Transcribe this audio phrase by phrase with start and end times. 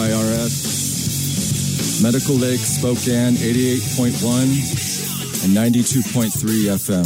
[0.00, 7.04] KYRS, Medical Lake, Spokane, 88.1 and 92.3 FM.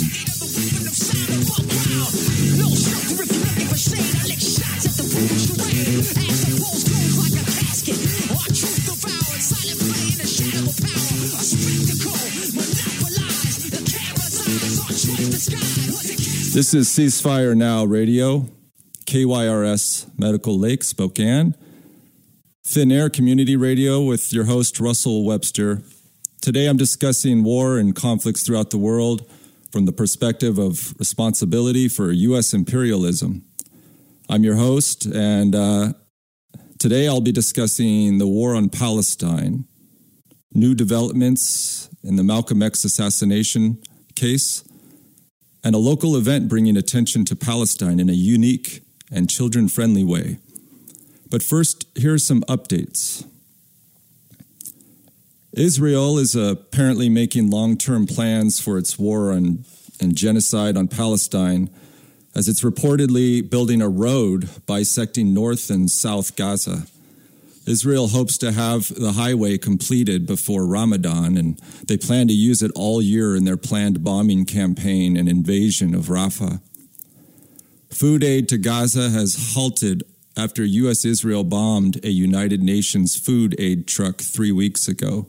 [16.54, 18.46] This is Ceasefire Now Radio,
[19.06, 21.56] KYRS Medical Lake, Spokane.
[22.74, 25.82] Thin Air Community Radio with your host, Russell Webster.
[26.40, 29.30] Today I'm discussing war and conflicts throughout the world
[29.70, 32.52] from the perspective of responsibility for U.S.
[32.52, 33.44] imperialism.
[34.28, 35.92] I'm your host, and uh,
[36.80, 39.66] today I'll be discussing the war on Palestine,
[40.52, 43.80] new developments in the Malcolm X assassination
[44.16, 44.64] case,
[45.62, 50.38] and a local event bringing attention to Palestine in a unique and children friendly way.
[51.34, 53.26] But first, here are some updates.
[55.52, 59.64] Israel is apparently making long term plans for its war on,
[60.00, 61.70] and genocide on Palestine
[62.36, 66.86] as it's reportedly building a road bisecting North and South Gaza.
[67.66, 72.70] Israel hopes to have the highway completed before Ramadan, and they plan to use it
[72.76, 76.60] all year in their planned bombing campaign and invasion of Rafah.
[77.90, 80.04] Food aid to Gaza has halted
[80.36, 81.04] after U.S.
[81.04, 85.26] Israel bombed a United Nations food aid truck three weeks ago.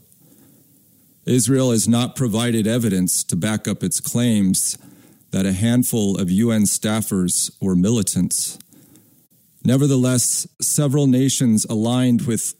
[1.24, 4.78] Israel has not provided evidence to back up its claims
[5.32, 8.58] that a handful of UN staffers were militants.
[9.64, 12.54] Nevertheless, several nations aligned with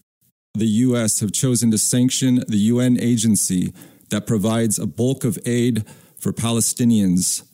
[0.55, 1.21] the U.S.
[1.21, 3.73] have chosen to sanction the UN agency
[4.11, 5.85] that provides a bulk of aid
[6.19, 7.45] for Palestinians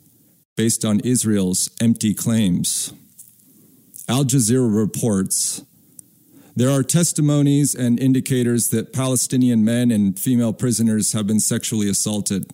[0.56, 2.92] based on Israel's empty claims.
[4.12, 5.64] Al Jazeera reports
[6.54, 12.52] there are testimonies and indicators that Palestinian men and female prisoners have been sexually assaulted.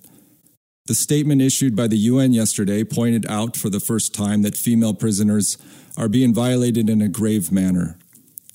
[0.87, 4.95] The statement issued by the UN yesterday pointed out for the first time that female
[4.95, 5.59] prisoners
[5.97, 7.99] are being violated in a grave manner,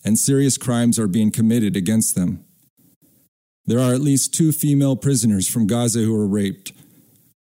[0.05, 2.45] and serious crimes are being committed against them.
[3.65, 6.71] There are at least two female prisoners from Gaza who were raped.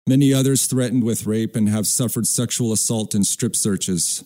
[0.07, 4.23] Many others threatened with rape and have suffered sexual assault and strip searches.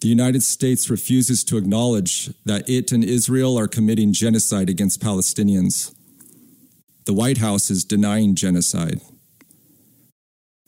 [0.00, 5.94] The United States refuses to acknowledge that it and Israel are committing genocide against Palestinians.
[7.06, 9.00] The White House is denying genocide.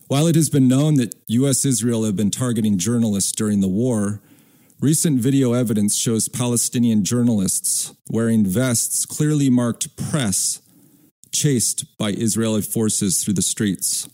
[0.07, 1.67] While it has been known that U.S.
[1.67, 4.23] Israel have been targeting journalists during the war,
[4.81, 10.63] recent video evidence shows Palestinian journalists wearing vests clearly marked press
[11.31, 14.09] chased by Israeli forces through the streets.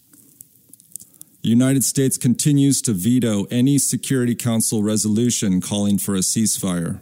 [1.45, 7.01] The United States continues to veto any Security Council resolution calling for a ceasefire.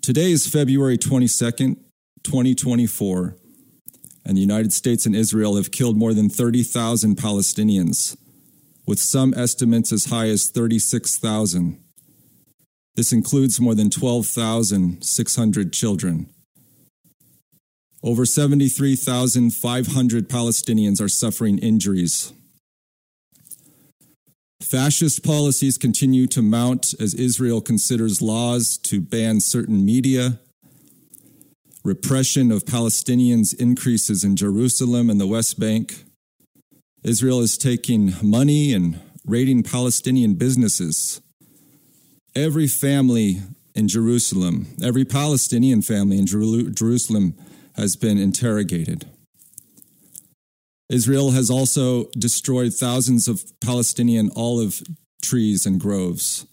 [0.00, 1.76] Today is February 22nd,
[2.22, 3.36] 2024
[4.24, 8.16] and the United States and Israel have killed more than 30,000 Palestinians,
[8.86, 11.78] with some estimates as high as 36,000.
[12.94, 16.30] This includes more than 12,600 children.
[18.02, 22.32] Over 73,500 Palestinians are suffering injuries.
[24.60, 30.40] Fascist policies continue to mount as Israel considers laws to ban certain media
[31.86, 36.02] Repression of Palestinians increases in Jerusalem and the West Bank.
[37.04, 41.20] Israel is taking money and raiding Palestinian businesses.
[42.34, 43.36] Every family
[43.76, 47.36] in Jerusalem, every Palestinian family in Jerusalem
[47.76, 49.06] has been interrogated.
[50.88, 54.82] Israel has also destroyed thousands of Palestinian olive
[55.22, 56.46] trees and groves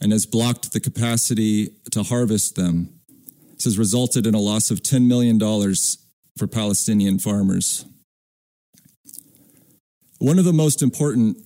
[0.00, 2.98] and has blocked the capacity to harvest them
[3.58, 5.40] this has resulted in a loss of $10 million
[6.36, 7.84] for Palestinian farmers.
[10.18, 11.38] One of the most important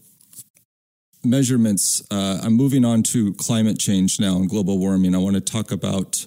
[1.25, 5.15] measurements, uh, I'm moving on to climate change now and global warming.
[5.15, 6.27] I want to talk about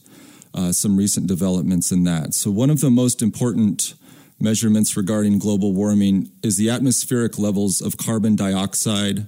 [0.56, 2.34] uh, some recent developments in that.
[2.34, 3.94] So, one of the most important
[4.40, 9.28] measurements regarding global warming is the atmospheric levels of carbon dioxide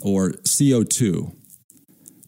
[0.00, 1.34] or CO2.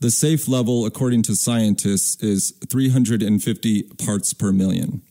[0.00, 5.02] The safe level, according to scientists, is 350 parts per million.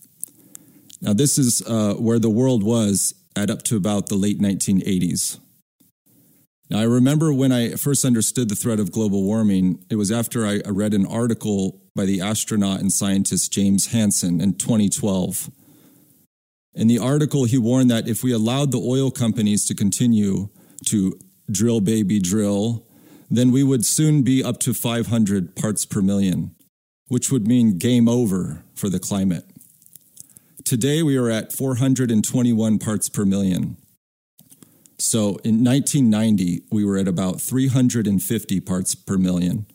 [1.02, 5.40] Now, this is uh, where the world was at up to about the late 1980s.
[6.70, 10.46] Now, I remember when I first understood the threat of global warming, it was after
[10.46, 15.50] I read an article by the astronaut and scientist James Hansen in 2012.
[16.78, 20.50] In the article, he warned that if we allowed the oil companies to continue
[20.86, 21.20] to
[21.50, 22.86] drill, baby, drill,
[23.32, 26.54] then we would soon be up to 500 parts per million.
[27.10, 29.46] which would mean game over for the climate.
[30.66, 33.78] Today we are at 421 parts per million.
[35.00, 39.68] So in 1990, we were at about 350 parts per million.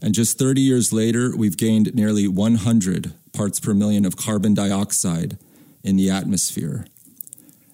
[0.00, 5.36] And just 30 years later, we've gained nearly 100 parts per million of carbon dioxide
[5.82, 6.86] in the atmosphere.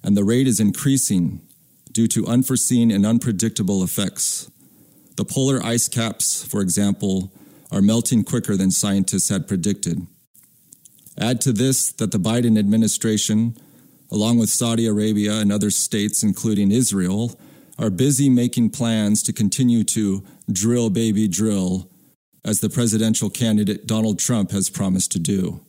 [0.02, 1.40] And the rate is increasing
[1.90, 4.50] due to unforeseen and unpredictable effects.
[5.16, 7.32] The polar ice caps, for example,
[7.70, 10.06] are melting quicker than scientists had predicted.
[11.18, 13.56] Add to this that the Biden administration,
[14.10, 17.38] along with Saudi Arabia and other states, including Israel,
[17.78, 21.88] are busy making plans to continue to drill, baby, drill,
[22.44, 25.60] as the presidential candidate Donald Trump has promised to do.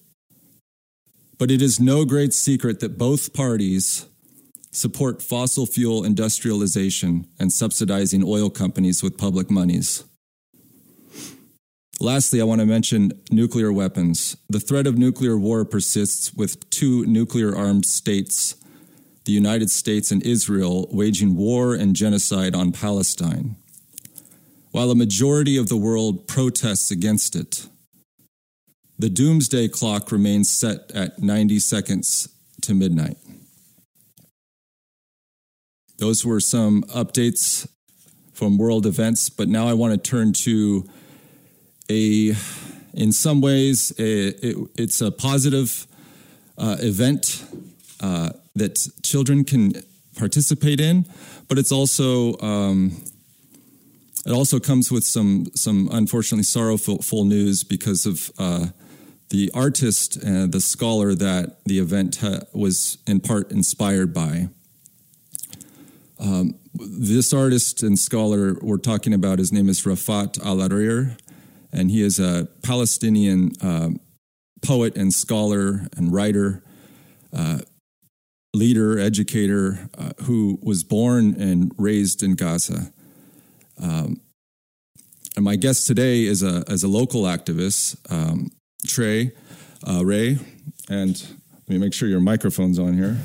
[1.37, 4.05] But it is no great secret that both parties
[4.71, 10.03] support fossil fuel industrialization and subsidizing oil companies with public monies.
[11.99, 14.35] Lastly, I want to mention nuclear weapons.
[14.49, 18.55] The threat of nuclear war persists with two nuclear armed states,
[19.23, 23.55] the United States and Israel, waging war and genocide on Palestine.
[24.71, 27.67] While a majority of the world protests against it,
[28.97, 32.29] the doomsday clock remains set at 90 seconds
[32.61, 33.17] to midnight.
[35.97, 37.67] Those were some updates
[38.33, 40.85] from world events, but now I want to turn to
[41.89, 42.35] a,
[42.93, 45.87] in some ways, a, it, it's a positive
[46.57, 47.45] uh, event
[48.01, 49.73] uh, that children can
[50.17, 51.05] participate in,
[51.47, 53.03] but it's also um,
[54.25, 58.67] it also comes with some some unfortunately sorrowful news because of uh,
[59.35, 64.47] the artist and the scholar that the event ha- was in part inspired by.
[66.17, 71.17] Um, this artist and scholar we're talking about, his name is Refaat Alareer,
[71.73, 73.89] and he is a Palestinian uh,
[74.65, 76.63] poet and scholar and writer,
[77.35, 77.59] uh,
[78.53, 82.93] leader, educator, uh, who was born and raised in Gaza.
[83.81, 84.21] Um,
[85.35, 88.49] and my guest today is a, is a local activist, um,
[88.85, 89.31] Trey
[89.87, 90.37] uh, Ray.
[90.89, 91.21] And
[91.67, 93.17] let me make sure your microphone's on here.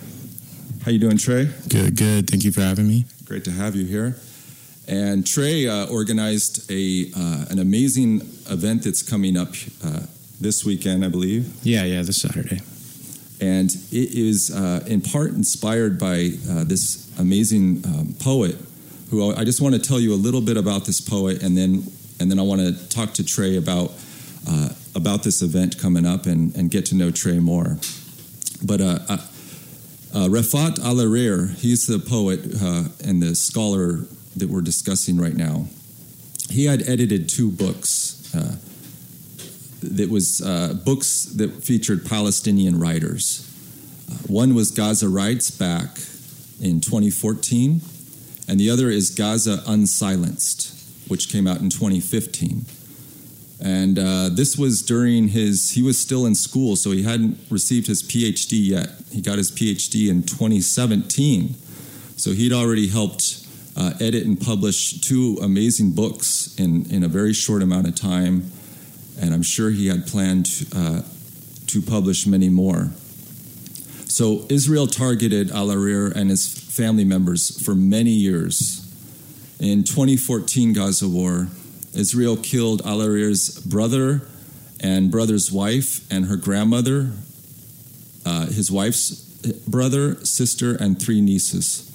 [0.84, 1.48] How you doing, Trey?
[1.68, 2.30] Good, good.
[2.30, 3.04] Thank you for having me.
[3.26, 4.16] Great to have you here.
[4.88, 9.50] And Trey uh, organized a uh, an amazing event that's coming up
[9.84, 10.00] uh,
[10.40, 11.54] this weekend, I believe.
[11.62, 12.60] Yeah, yeah, this Saturday.
[13.40, 18.56] And it is uh, in part inspired by uh, this amazing um, poet,
[19.10, 21.84] who I just want to tell you a little bit about this poet, and then
[22.18, 23.92] and then I want to talk to Trey about
[24.48, 27.78] uh, about this event coming up and, and get to know Trey more.
[28.64, 34.06] But uh, Refaat Alareer, he's the poet uh, and the scholar
[34.36, 35.66] that we're discussing right now.
[36.50, 38.56] He had edited two books uh,
[39.82, 43.46] that was uh, books that featured Palestinian writers.
[44.10, 45.96] Uh, one was Gaza Writes Back
[46.60, 47.80] in 2014,
[48.48, 52.66] and the other is Gaza Unsilenced, which came out in 2015.
[53.62, 57.86] And uh, this was during his, he was still in school, so he hadn't received
[57.86, 58.88] his PhD yet.
[59.12, 61.54] He got his PhD in 2017.
[62.16, 67.32] So he'd already helped uh, edit and publish two amazing books in, in a very
[67.32, 68.50] short amount of time.
[69.20, 71.02] And I'm sure he had planned uh,
[71.66, 72.90] to publish many more.
[74.08, 78.86] So Israel targeted Alareer and his family members for many years.
[79.60, 81.48] In 2014 Gaza war,
[81.94, 84.22] Israel killed Alareer's brother
[84.80, 87.12] and brother's wife and her grandmother,
[88.24, 89.10] uh, his wife's
[89.66, 91.86] brother, sister, and three nieces.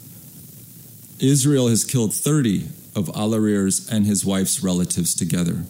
[1.20, 5.64] Israel has killed 30 of Alareer's and his wife's relatives together.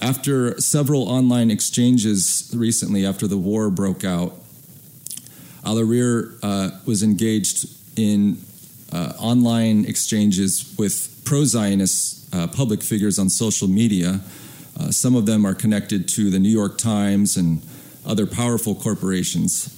[0.00, 4.34] After several online exchanges recently, after the war broke out,
[5.64, 7.66] Alareer uh, was engaged
[7.96, 8.38] in
[8.92, 14.20] uh, online exchanges with pro Zionist uh, public figures on social media.
[14.78, 17.62] Uh, some of them are connected to the New York Times and
[18.06, 19.70] other powerful corporations.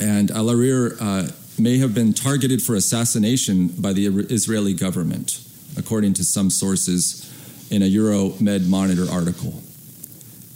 [0.00, 5.40] And Alareer uh, may have been targeted for assassination by the Israeli government,
[5.76, 7.30] according to some sources
[7.70, 9.62] in a Euromed Monitor article.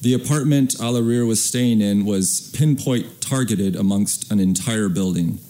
[0.00, 5.41] The apartment Alareer was staying in was pinpoint targeted amongst an entire building.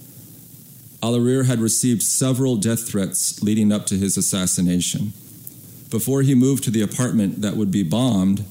[1.02, 5.12] Alareer had received several death threats leading up to his assassination.
[5.90, 8.44] Before he moved to the apartment that would be bombed,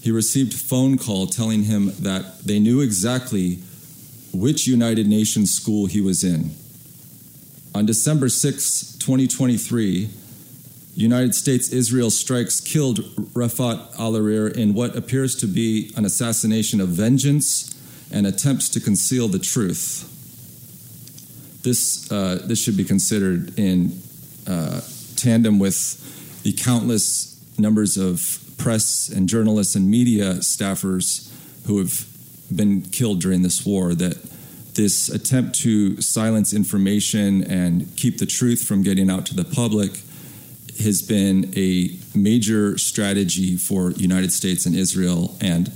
[0.00, 3.58] he received a phone call telling him that they knew exactly
[4.32, 6.50] which United Nations school he was in.
[7.74, 10.10] On December 6, 2023,
[10.94, 12.98] United States Israel strikes killed
[13.34, 17.74] Refaat al in what appears to be an assassination of vengeance
[18.12, 20.11] and attempts to conceal the truth.
[21.62, 24.00] This, uh, this should be considered in
[24.46, 24.80] uh,
[25.16, 31.30] tandem with the countless numbers of press and journalists and media staffers
[31.66, 32.06] who have
[32.54, 33.94] been killed during this war.
[33.94, 34.16] That
[34.74, 39.92] this attempt to silence information and keep the truth from getting out to the public
[40.82, 45.68] has been a major strategy for United States and Israel and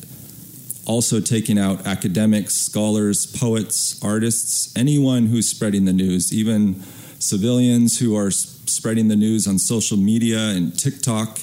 [0.86, 6.80] also taking out academics, scholars, poets, artists, anyone who's spreading the news, even
[7.18, 11.40] civilians who are spreading the news on social media and TikTok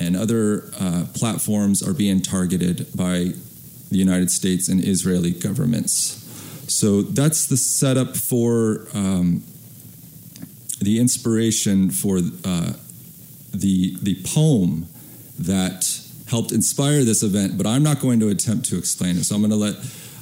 [0.00, 3.32] and other uh, platforms are being targeted by
[3.90, 6.20] the United States and Israeli governments.
[6.66, 9.44] So that's the setup for um,
[10.80, 12.72] the inspiration for uh,
[13.52, 14.86] the the poem
[15.38, 17.56] that helped inspire this event.
[17.56, 19.24] But I'm not going to attempt to explain it.
[19.24, 19.76] So I'm going to let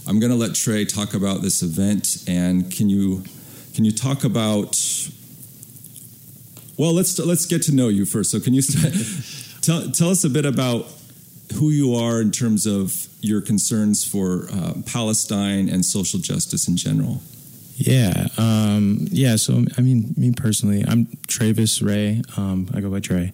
[0.07, 2.25] I'm going to let Trey talk about this event.
[2.27, 3.25] And can you
[3.75, 4.77] can you talk about?
[6.77, 8.31] Well, let's let's get to know you first.
[8.31, 8.63] So can you
[9.63, 10.87] tell tell us a bit about
[11.55, 16.77] who you are in terms of your concerns for uh, Palestine and social justice in
[16.77, 17.21] general?
[17.77, 19.37] Yeah, um, yeah.
[19.37, 22.23] So I mean, me personally, I'm Trévis Ray.
[22.37, 23.33] Um, I go by Trey.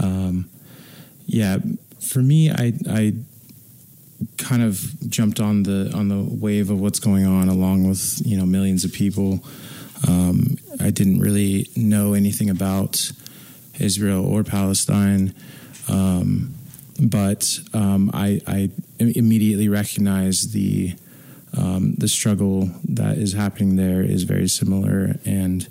[0.00, 0.48] Um,
[1.26, 1.58] yeah,
[2.06, 3.14] for me, I I
[4.38, 8.36] kind of jumped on the on the wave of what's going on, along with you
[8.36, 9.44] know millions of people.
[10.08, 13.12] Um, I didn't really know anything about
[13.78, 15.34] Israel or Palestine,
[15.88, 16.54] um,
[17.00, 20.94] but um, I, I immediately recognized the
[21.56, 25.68] um, the struggle that is happening there is very similar and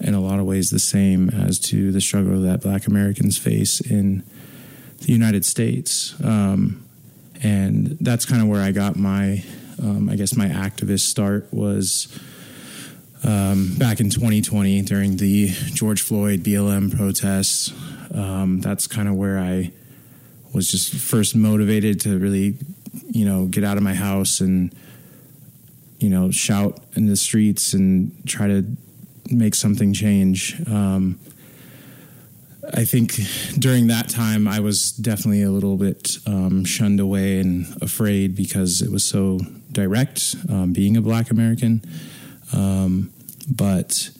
[0.00, 3.80] in a lot of ways the same as to the struggle that black Americans face
[3.80, 4.22] in
[5.00, 6.14] the United States.
[6.22, 6.84] Um,
[7.42, 9.44] and that's kind of where I got my,
[9.82, 12.08] um, I guess, my activist start was
[13.24, 17.72] um, back in 2020 during the George Floyd BLM protests.
[18.14, 19.72] Um, that's kind of where I
[20.54, 22.56] was just first motivated to really,
[23.10, 24.74] you know, get out of my house and
[25.98, 28.64] you know, shout in the streets and try to
[29.30, 30.60] make something change.
[30.68, 31.18] Um,
[32.74, 33.14] I think
[33.58, 38.82] during that time, I was definitely a little bit um, shunned away and afraid because
[38.82, 39.40] it was so
[39.72, 41.82] direct, um, being a black American.
[42.52, 43.12] Um,
[43.48, 44.10] but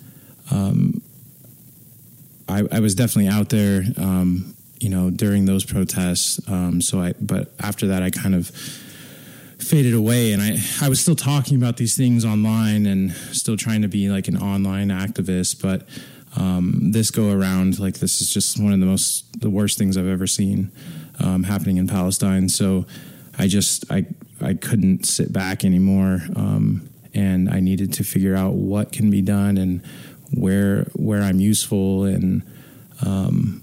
[0.50, 1.02] um,
[2.48, 6.40] I, I, was definitely out there, um, you know, during those protests.
[6.80, 8.50] so I, but after that, I kind of
[9.58, 13.82] faded away and I, I was still talking about these things online and still trying
[13.82, 15.88] to be like an online activist but
[16.36, 19.96] um, this go around like this is just one of the most the worst things
[19.96, 20.70] i've ever seen
[21.20, 22.86] um, happening in palestine so
[23.38, 24.04] i just i
[24.40, 29.22] i couldn't sit back anymore um, and i needed to figure out what can be
[29.22, 29.84] done and
[30.32, 32.42] where where i'm useful and
[33.04, 33.62] um,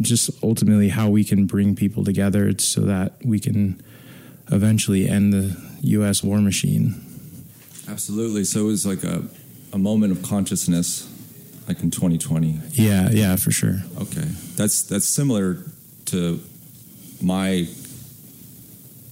[0.00, 3.82] just ultimately how we can bring people together so that we can
[4.50, 6.22] eventually end the U.S.
[6.22, 7.00] war machine.
[7.88, 8.44] Absolutely.
[8.44, 9.24] So it was like a,
[9.72, 11.08] a moment of consciousness,
[11.68, 12.60] like in 2020.
[12.72, 13.80] Yeah, yeah, for sure.
[14.00, 15.58] Okay, that's that's similar
[16.06, 16.40] to
[17.20, 17.68] my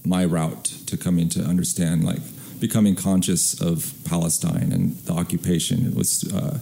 [0.04, 2.20] my route to coming to understand, like
[2.58, 5.86] becoming conscious of Palestine and the occupation.
[5.86, 6.58] It was uh,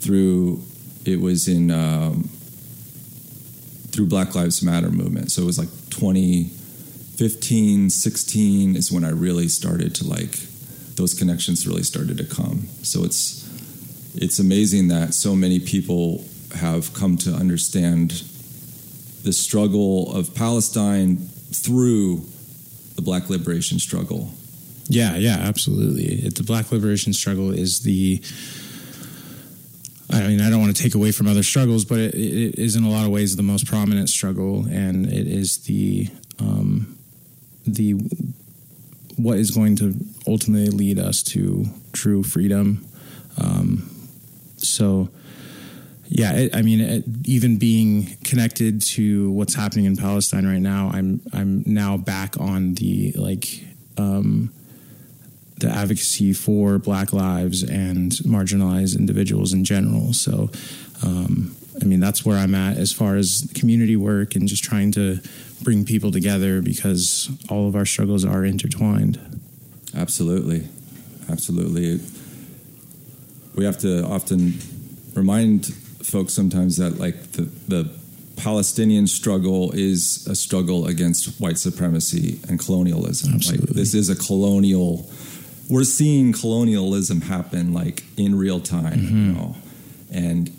[0.00, 0.62] through
[1.04, 2.30] it was in um,
[3.90, 5.32] through Black Lives Matter movement.
[5.32, 6.50] So it was like 20
[7.16, 10.38] 15, 16 is when I really started to like
[10.96, 12.68] those connections really started to come.
[12.82, 13.42] So it's
[14.16, 18.10] it's amazing that so many people have come to understand
[19.22, 22.24] the struggle of Palestine through
[22.94, 24.30] the black liberation struggle.
[24.88, 26.26] Yeah, yeah, absolutely.
[26.26, 28.22] It, the black liberation struggle is the
[30.08, 32.76] I mean, I don't want to take away from other struggles, but it, it is
[32.76, 36.08] in a lot of ways the most prominent struggle, and it is the
[36.38, 36.96] um,
[37.66, 37.94] the
[39.16, 39.94] what is going to
[40.28, 42.86] ultimately lead us to true freedom.
[43.38, 43.90] Um,
[44.68, 45.08] so,
[46.08, 50.90] yeah, it, I mean, it, even being connected to what's happening in Palestine right now,
[50.92, 53.64] I'm I'm now back on the like
[53.96, 54.52] um,
[55.58, 60.12] the advocacy for Black lives and marginalized individuals in general.
[60.12, 60.50] So,
[61.02, 64.92] um, I mean, that's where I'm at as far as community work and just trying
[64.92, 65.20] to
[65.62, 69.40] bring people together because all of our struggles are intertwined.
[69.94, 70.68] Absolutely.
[71.28, 72.00] Absolutely
[73.56, 74.58] we have to often
[75.14, 77.90] remind folks sometimes that like the, the
[78.36, 83.34] Palestinian struggle is a struggle against white supremacy and colonialism.
[83.34, 83.66] Absolutely.
[83.66, 85.10] Like, this is a colonial.
[85.68, 89.16] We're seeing colonialism happen like in real time mm-hmm.
[89.16, 89.56] you know?
[90.12, 90.50] and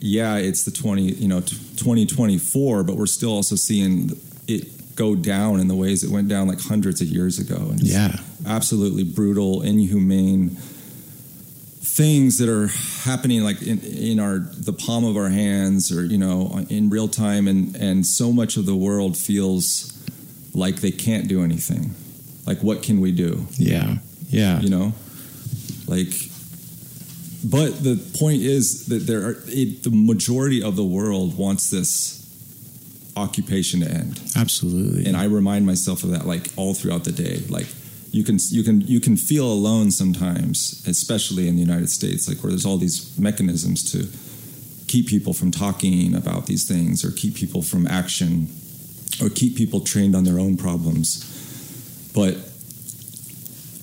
[0.00, 1.42] yeah, it's the twenty you know
[1.76, 4.10] twenty twenty four, but we're still also seeing
[4.46, 7.56] it go down in the ways it went down like hundreds of years ago.
[7.56, 8.16] And yeah,
[8.46, 10.56] absolutely brutal, inhumane
[11.88, 12.68] things that are
[13.08, 17.08] happening like in, in our the palm of our hands or you know in real
[17.08, 19.92] time and and so much of the world feels
[20.54, 21.94] like they can't do anything.
[22.46, 23.46] Like what can we do?
[23.56, 23.96] Yeah.
[24.28, 24.60] Yeah.
[24.60, 24.92] You know?
[25.86, 26.14] Like
[27.44, 32.18] but the point is that there are it, the majority of the world wants this
[33.16, 34.20] occupation to end.
[34.36, 35.06] Absolutely.
[35.06, 37.42] And i remind myself of that like all throughout the day.
[37.48, 37.66] Like
[38.10, 42.42] you can you can you can feel alone sometimes, especially in the United States, like
[42.42, 44.08] where there's all these mechanisms to
[44.86, 48.48] keep people from talking about these things or keep people from action
[49.22, 51.24] or keep people trained on their own problems.
[52.14, 52.36] But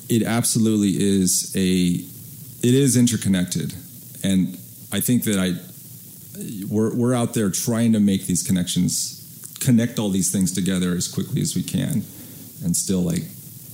[0.09, 2.03] it absolutely is a
[2.67, 3.73] it is interconnected
[4.23, 4.57] and
[4.91, 5.53] I think that I
[6.69, 9.21] we're we're out there trying to make these connections
[9.59, 12.03] connect all these things together as quickly as we can
[12.63, 13.23] and still like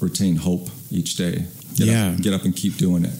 [0.01, 1.45] retain hope each day.
[1.75, 3.13] Get yeah, up, get up and keep doing it.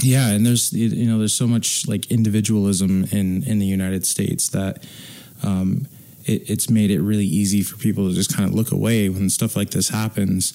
[0.00, 4.48] Yeah, and there's you know there's so much like individualism in in the United States
[4.50, 4.84] that.
[5.42, 5.86] Um,
[6.24, 9.30] it, it's made it really easy for people to just kind of look away when
[9.30, 10.52] stuff like this happens,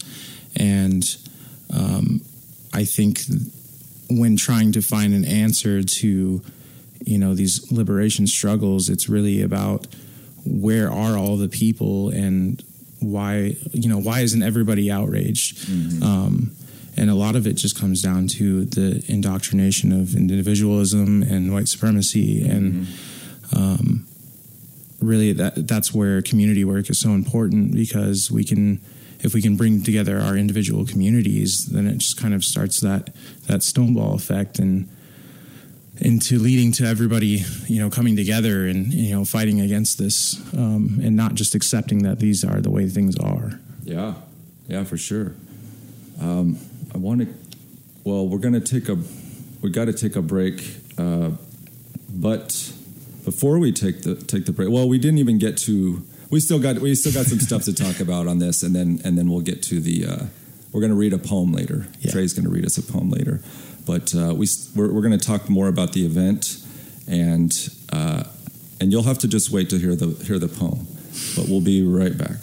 [0.56, 1.18] and
[1.76, 2.22] um,
[2.74, 3.22] I think
[4.10, 6.42] when trying to find an answer to
[7.06, 9.88] you know these liberation struggles, it's really about
[10.46, 12.64] where are all the people and
[13.04, 15.58] why you know why isn't everybody outraged?
[15.68, 16.04] Mm-hmm.
[16.04, 16.56] Um,
[16.96, 21.68] and a lot of it just comes down to the indoctrination of individualism and white
[21.68, 22.52] supremacy, mm-hmm.
[22.52, 23.58] and mm-hmm.
[23.58, 24.08] um,
[25.02, 28.80] really that that's where community work is so important because we can
[29.22, 33.10] if we can bring together our individual communities, then it just kind of starts that
[33.48, 34.90] that snowball effect and
[35.98, 41.00] into leading to everybody, you know, coming together and you know fighting against this, um,
[41.04, 43.60] and not just accepting that these are the way things are.
[43.84, 44.16] Yeah,
[44.68, 45.34] yeah, for sure.
[46.20, 46.58] Um,
[46.94, 47.28] I want to.
[48.04, 48.98] Well, we're gonna take a.
[49.62, 50.62] We got to take a break,
[50.98, 51.32] uh,
[52.10, 52.74] but
[53.24, 56.04] before we take the take the break, well, we didn't even get to.
[56.30, 59.00] We still got we still got some stuff to talk about on this, and then
[59.06, 60.06] and then we'll get to the.
[60.06, 60.26] Uh,
[60.72, 61.88] we're gonna read a poem later.
[62.00, 62.12] Yeah.
[62.12, 63.42] Trey's gonna read us a poem later.
[63.86, 66.64] But uh, we we're, we're going to talk more about the event,
[67.08, 67.52] and
[67.92, 68.24] uh,
[68.80, 70.88] and you'll have to just wait to hear the hear the poem.
[71.36, 72.38] But we'll be right back.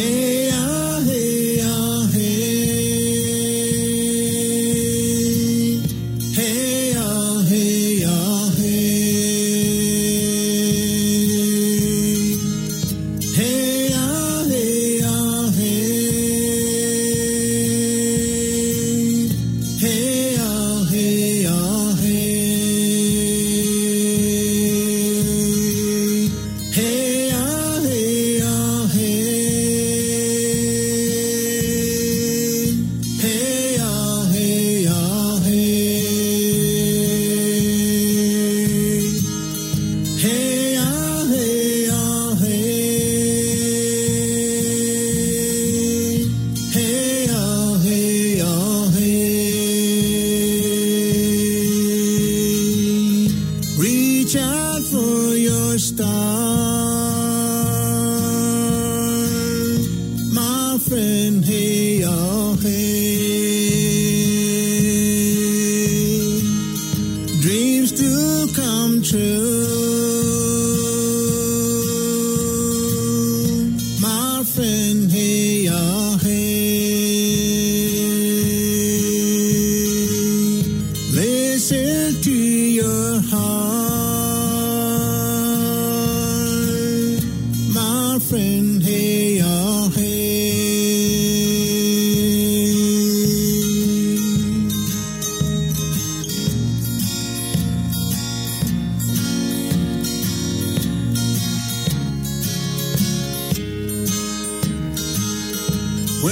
[0.00, 0.49] Hey.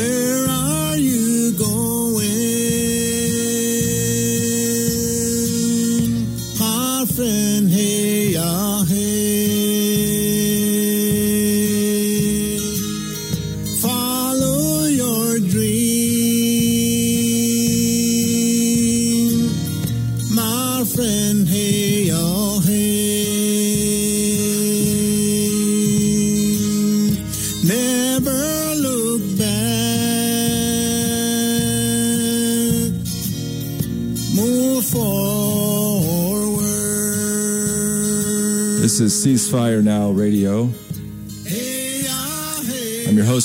[0.09, 0.48] You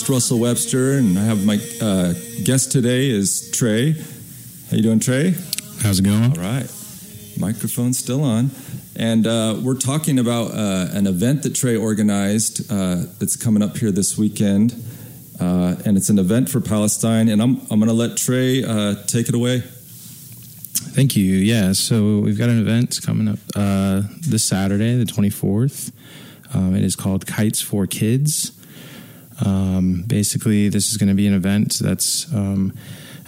[0.04, 2.14] host Russell Webster, and I have my uh,
[2.44, 3.94] guest today is Trey.
[3.94, 5.34] How you doing, Trey?
[5.82, 6.38] How's it going?
[6.38, 6.70] All right,
[7.40, 8.52] microphone still on,
[8.98, 13.78] and uh, we're talking about uh, an event that Trey organized uh, that's coming up
[13.78, 14.74] here this weekend,
[15.40, 17.30] uh, and it's an event for Palestine.
[17.30, 19.60] And I'm I'm going to let Trey uh, take it away.
[19.62, 21.24] Thank you.
[21.24, 25.94] Yeah, so we've got an event coming up uh, this Saturday, the 24th.
[26.54, 28.52] Um, it is called Kites for Kids.
[29.42, 32.74] Um, basically, this is going to be an event that's um,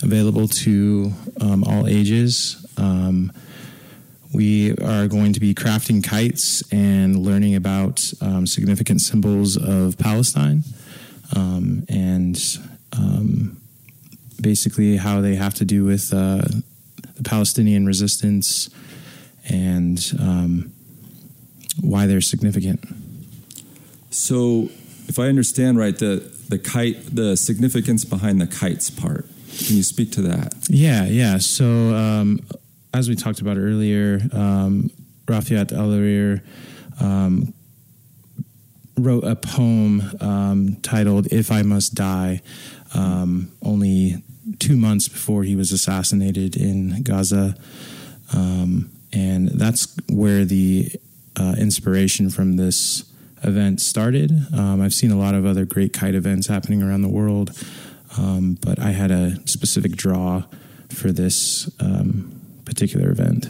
[0.01, 2.65] available to um, all ages.
[2.77, 3.31] Um,
[4.33, 10.63] we are going to be crafting kites and learning about um, significant symbols of Palestine
[11.35, 12.37] um, and
[14.41, 16.41] basically how they have to do with uh,
[17.15, 18.69] the Palestinian resistance
[19.49, 19.99] and
[21.81, 22.83] why they're significant.
[24.09, 24.69] So,
[25.07, 29.25] if I understand right, the the kite, the significance behind the kites part.
[29.65, 30.53] Can you speak to that?
[30.69, 31.37] Yeah, yeah.
[31.37, 31.65] So,
[31.95, 32.39] um,
[32.93, 34.91] as we talked about earlier, um,
[35.25, 36.41] Refaat Alareer
[37.01, 37.53] um,
[38.97, 42.41] wrote a poem um, titled "If I Must Die,"
[42.93, 44.23] um, only
[44.59, 47.55] two months before he was assassinated in Gaza,
[48.33, 50.91] um, and that's where the
[51.37, 53.03] uh, inspiration from this
[53.43, 54.31] event started.
[54.53, 57.51] Um, I've seen a lot of other great kite events happening around the world,
[58.17, 60.43] um, but I had a specific draw
[60.89, 63.47] for this um, particular event.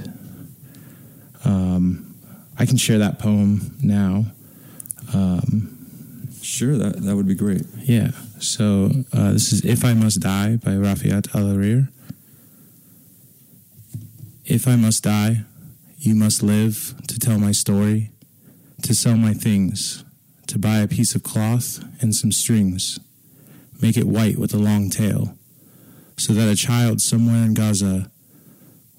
[1.43, 2.15] Um,
[2.57, 4.25] I can share that poem now.
[5.13, 5.71] Um,
[6.41, 7.63] Sure, that that would be great.
[7.81, 8.11] yeah.
[8.39, 11.89] So uh, this is "If I Must Die" by Refaat Alareer.
[14.45, 15.41] If I must die,
[15.97, 18.11] you must live to tell my story,
[18.83, 20.03] to sell my things,
[20.47, 22.99] to buy a piece of cloth and some strings,
[23.81, 25.37] make it white with a long tail,
[26.17, 28.11] so that a child somewhere in Gaza,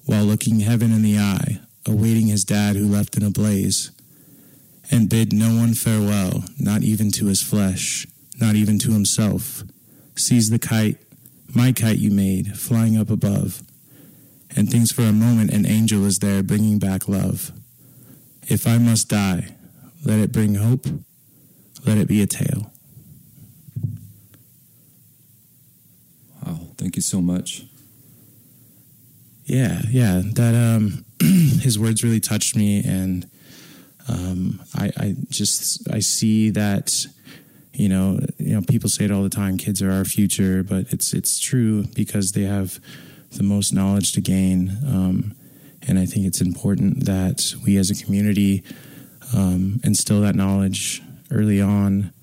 [0.05, 3.91] while looking heaven in the eye, awaiting his dad who left in a blaze,
[4.91, 8.07] and bid no one farewell, not even to his flesh,
[8.39, 9.63] not even to himself,
[10.15, 10.97] sees the kite,
[11.53, 13.61] my kite you made, flying up above,
[14.55, 17.51] and thinks for a moment an angel is there bringing back love.
[18.47, 19.55] If I must die,
[20.07, 20.87] let it bring hope,
[21.85, 22.71] let it be a tale.
[26.41, 27.65] Wow, thank you so much.
[29.43, 33.29] Yeah, yeah, that um, his words really touched me, and
[34.07, 37.05] um, I, I just I see that
[37.73, 39.57] you know you know people say it all the time.
[39.57, 42.79] Kids are our future, but it's it's true because they have
[43.31, 45.35] the most knowledge to gain, um,
[45.85, 48.63] and I think it's important that we as a community
[49.35, 52.13] um, instill that knowledge early on,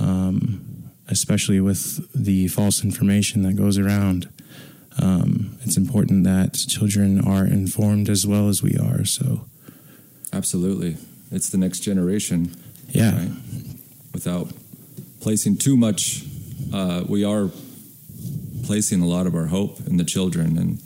[0.00, 4.28] um, especially with the false information that goes around
[5.00, 9.04] um, it's important that children are informed as well as we are.
[9.04, 9.46] So,
[10.32, 10.96] Absolutely,
[11.30, 12.54] it's the next generation.
[12.88, 13.30] yeah, right?
[14.12, 14.52] Without
[15.20, 16.24] placing too much,
[16.72, 17.50] uh, we are
[18.64, 20.82] placing a lot of our hope in the children, and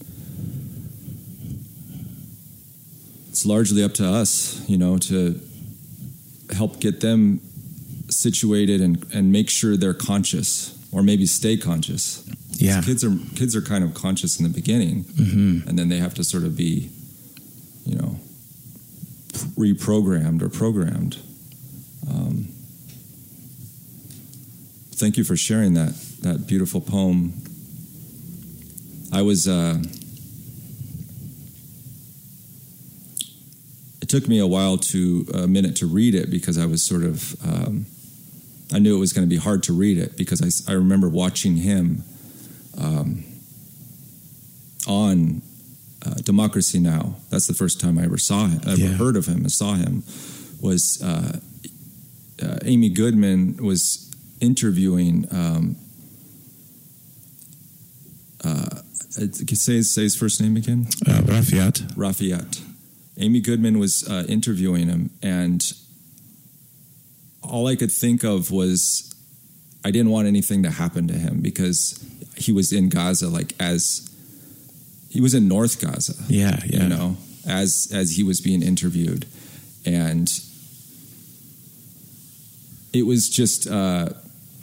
[3.28, 5.40] it's largely up to us, you know, to
[6.54, 7.40] help get them
[8.08, 12.22] situated and, and make sure they're conscious or maybe stay conscious.
[12.52, 15.98] yeah, Kids are kids are kind of conscious in the beginning, hmm and then they
[15.98, 16.90] have to sort of be,
[17.84, 18.16] you know,
[19.58, 21.18] reprogrammed or programmed.
[22.08, 22.48] Um,
[24.94, 27.32] thank you for sharing that that beautiful poem.
[29.12, 29.46] I was.
[29.48, 29.82] Uh,
[34.06, 37.02] it took me a while to a minute to read it because I was sort
[37.02, 37.34] of.
[37.44, 37.86] Um,
[38.72, 41.08] I knew it was going to be hard to read it because I, I remember
[41.08, 42.04] watching him
[42.78, 43.24] um,
[44.86, 45.42] on
[46.04, 47.16] uh, Democracy Now.
[47.30, 48.88] That's the first time I ever saw him, ever Yeah.
[48.90, 50.04] heard of him and saw him.
[50.60, 51.40] Was uh,
[52.40, 54.08] uh, Amy Goodman was
[54.40, 55.76] interviewing um,
[58.44, 60.86] uh, say, say his first name again?
[61.06, 61.92] Uh, Refaat.
[61.94, 62.62] Refaat.
[63.18, 65.72] Amy Goodman was uh, interviewing him, and
[67.42, 69.14] all I could think of was
[69.84, 72.04] I didn't want anything to happen to him because
[72.36, 74.08] he was in Gaza, like as
[75.08, 76.14] he was in North Gaza.
[76.28, 76.82] Yeah, yeah.
[76.82, 79.26] You know, as as he was being interviewed,
[79.84, 80.28] and
[82.92, 84.10] it was just uh,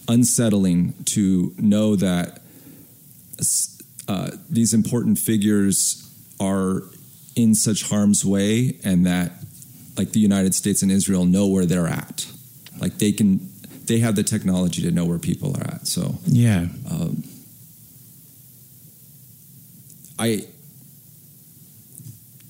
[0.07, 2.41] unsettling to know that
[4.07, 6.83] uh, these important figures are
[7.35, 9.31] in such harm's way, and that
[9.97, 12.27] like the United States and Israel know where they're at.
[12.79, 13.49] Like they can,
[13.85, 15.87] they have the technology to know where people are at.
[15.87, 17.23] So yeah, um,
[20.19, 20.45] I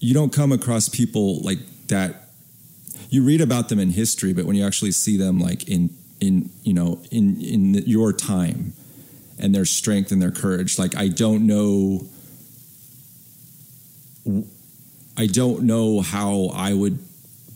[0.03, 2.27] you don't come across people like that.
[3.09, 6.49] You read about them in history, but when you actually see them, like in in
[6.63, 8.73] you know in in your time,
[9.39, 12.07] and their strength and their courage, like I don't know.
[15.17, 16.99] I don't know how I would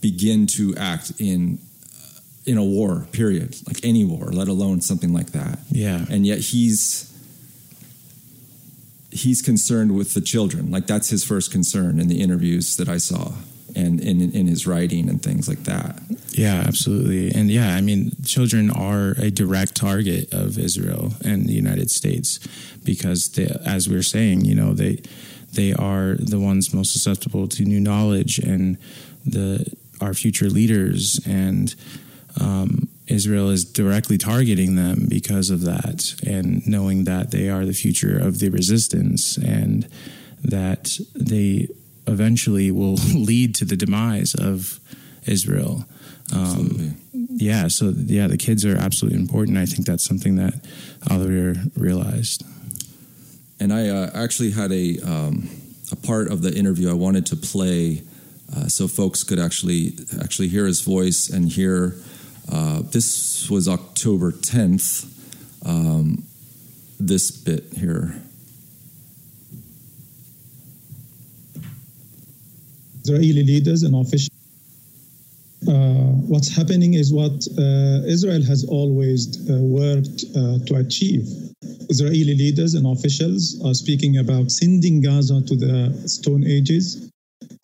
[0.01, 1.59] begin to act in
[1.93, 3.07] uh, in a war.
[3.11, 5.59] Period, like any war, let alone something like that.
[5.69, 7.13] Yeah, and yet he's
[9.11, 10.71] he's concerned with the children.
[10.71, 13.33] Like that's his first concern in the interviews that I saw
[13.75, 15.99] and in, in his writing and things like that.
[16.31, 17.31] Yeah, absolutely.
[17.31, 22.39] And yeah, I mean, children are a direct target of Israel and the United States
[22.83, 25.01] because they, as we are saying, you know, they,
[25.57, 28.77] they are the ones most susceptible to new knowledge and
[29.25, 31.75] the, our future leaders and,
[32.39, 37.73] um, Israel is directly targeting them because of that, and knowing that they are the
[37.73, 39.87] future of the resistance and
[40.43, 41.69] that they
[42.05, 44.79] eventually will lead to the demise of
[45.25, 45.85] Israel.
[46.33, 49.57] Um, yeah, so yeah, the kids are absolutely important.
[49.57, 50.53] I think that's something that
[51.09, 52.43] Alareer realized.
[53.59, 55.49] And I uh, actually had a um,
[55.91, 58.03] a part of the interview I wanted to play
[58.55, 61.95] uh, so folks could actually actually hear his voice and hear
[62.51, 65.13] uh, this was October 10th.
[65.65, 66.23] Um,
[66.99, 68.21] this bit here.
[73.03, 74.29] Israeli leaders and officials.
[75.67, 80.19] Uh, what's happening is what uh, Israel has always uh, worked
[80.67, 81.27] to achieve.
[81.89, 87.09] Israeli leaders and officials are speaking about sending Gaza to the Stone Ages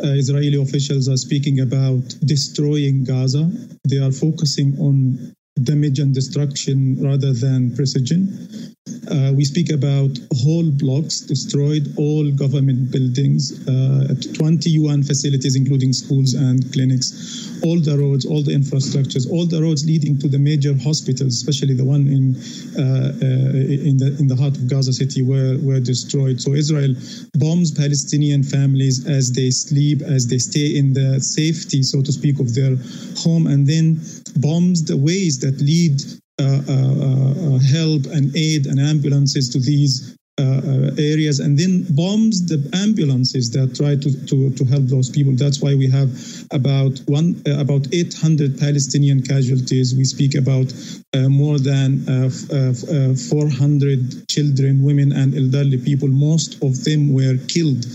[0.03, 3.49] uh, Israeli officials are speaking about destroying Gaza.
[3.88, 8.72] They are focusing on damage and destruction rather than precision.
[9.10, 10.12] Uh, we speak about
[10.43, 17.80] whole blocks destroyed, all government buildings, uh, 20 UN facilities, including schools and clinics, all
[17.80, 21.84] the roads, all the infrastructures, all the roads leading to the major hospitals, especially the
[21.84, 22.36] one in
[22.78, 26.41] uh, uh in the in the heart of Gaza City, were were destroyed.
[26.41, 26.96] So Israel
[27.36, 32.39] bombs Palestinian families as they sleep, as they stay in the safety, so to speak,
[32.39, 32.76] of their
[33.17, 34.02] home, and then
[34.38, 36.02] bombs the ways that lead
[36.39, 42.48] Uh, uh, uh, help and aid and ambulances to these uh, areas and then bombs
[42.48, 45.34] the ambulances that try to, to, to help those people.
[45.36, 46.10] That's why we have
[46.50, 49.93] about one uh, about 800 Palestinian casualties.
[49.93, 50.74] We speak about
[51.13, 56.08] uh, more than 400 children, women, and elderly people.
[56.08, 57.86] Most of them were killed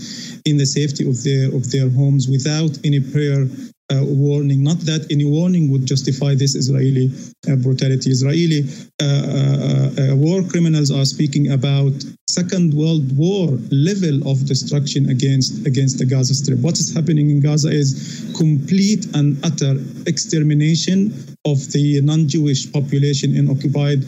[0.45, 3.49] in the safety of their of their homes without any prayer
[3.91, 4.63] uh, warning.
[4.63, 7.11] Not that any warning would justify this Israeli
[7.49, 8.11] uh, brutality.
[8.11, 8.61] Israeli
[9.01, 11.93] uh, uh, uh, war criminals are speaking about
[12.29, 16.59] Second World War level of destruction against against the Gaza Strip.
[16.59, 19.75] What is happening in Gaza is complete and utter
[20.05, 21.13] extermination
[21.45, 24.03] of the non-Jewish population in occupied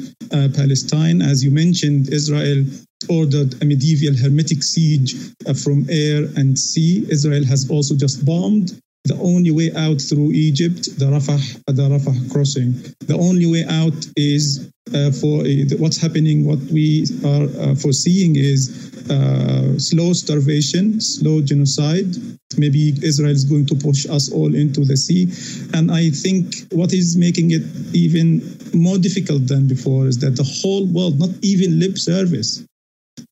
[0.55, 1.21] Palestine.
[1.21, 2.63] As you mentioned, Israel
[3.09, 5.15] ordered a medieval hermetic siege
[5.47, 7.05] uh, from air and sea.
[7.09, 12.31] Israel has also just bombed the only way out through Egypt, the Rafah, the Rafah
[12.31, 12.73] crossing.
[13.07, 16.45] The only way out is uh, for uh, what's happening.
[16.45, 22.15] What we are uh, foreseeing is uh, slow starvation, slow genocide.
[22.57, 25.31] Maybe Israel is going to push us all into the sea.
[25.73, 28.41] And I think what is making it even
[28.73, 32.63] more difficult than before is that the whole world, not even lip service,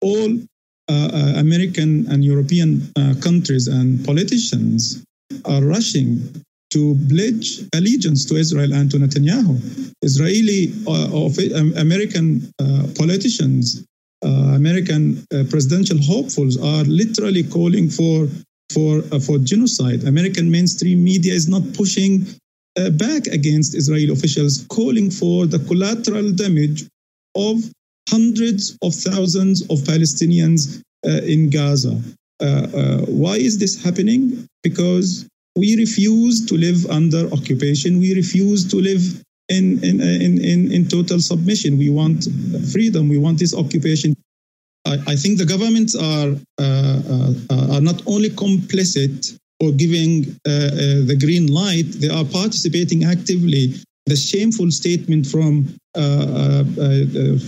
[0.02, 0.34] all
[0.90, 5.04] uh, uh, American and European countries and politicians
[5.46, 9.94] are rushing to pledge allegiance to Israel and to Netanyahu.
[10.04, 13.84] Israeli uh, um, American uh, politicians,
[14.24, 18.28] uh, American uh, presidential hopefuls are literally calling for
[18.74, 20.04] for uh, for genocide.
[20.04, 22.28] American mainstream media is not pushing
[22.78, 26.86] uh, back against Israeli officials, calling for the collateral damage
[27.36, 27.56] of
[28.10, 32.00] hundreds of thousands of Palestinians uh, in Gaza.
[32.42, 34.48] Uh, uh, why is this happening?
[34.64, 38.00] Because we refuse to live under occupation.
[38.00, 39.02] We refuse to live
[39.50, 41.78] in, in, in, in, total submission.
[41.78, 42.28] We want
[42.72, 43.10] freedom.
[43.10, 44.16] We want this occupation.
[44.86, 50.52] I, I think the governments are, uh, uh, are not only complicit or giving uh,
[50.52, 53.74] uh, the green light, they are participating actively.
[54.06, 56.64] The shameful statement from uh,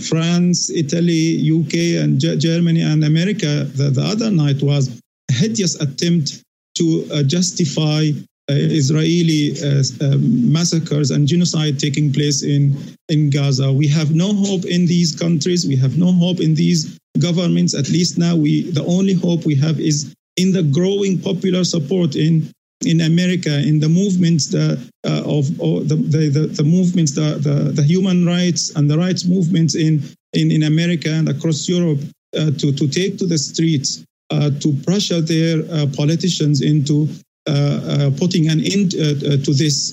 [0.08, 5.80] France, Italy, UK, and G- Germany and America the, the other night was a hideous
[5.80, 6.42] attempt
[6.76, 8.10] to justify
[8.50, 12.76] uh, Israeli uh, um, massacres and genocide taking place in,
[13.08, 13.72] in Gaza.
[13.72, 15.64] We have no hope in these countries.
[15.66, 17.72] We have no hope in these governments.
[17.72, 22.16] At least now, we the only hope we have is in the growing popular support
[22.16, 22.50] in
[22.86, 27.72] in America, in the movements that, uh, of, of the, the, the, movements, the, the,
[27.72, 32.00] the, human rights and the rights movements in, in, in America and across Europe
[32.34, 37.06] uh, to, to take to the streets, uh, to pressure their uh, politicians into
[37.46, 39.90] uh, uh, putting an end to this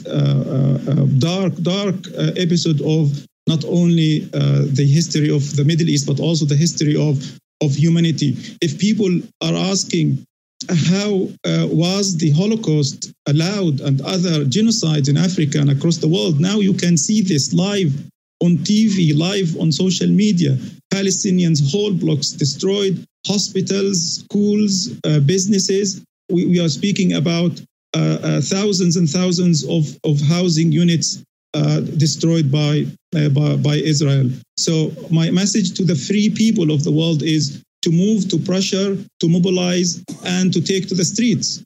[1.20, 1.96] dark, dark
[2.38, 7.18] episode of not only the history of the Middle East, but also the history of,
[7.62, 8.38] of humanity.
[8.62, 9.10] If people
[9.42, 10.24] are asking
[10.68, 16.40] how uh, was the Holocaust allowed and other genocides in Africa and across the world.
[16.40, 17.94] Now you can see this live
[18.42, 20.58] on TV, live on social media.
[20.94, 26.04] Palestinians, whole blocks destroyed, hospitals, schools, uh, businesses.
[26.32, 27.60] We, we, are speaking about
[27.96, 33.76] uh, uh thousands and thousands of, of housing units uh, destroyed by, uh, by, by
[33.76, 34.30] Israel.
[34.58, 38.98] So my message to the free people of the world is to move, to pressure,
[39.20, 41.64] to mobilize, and to take to the streets.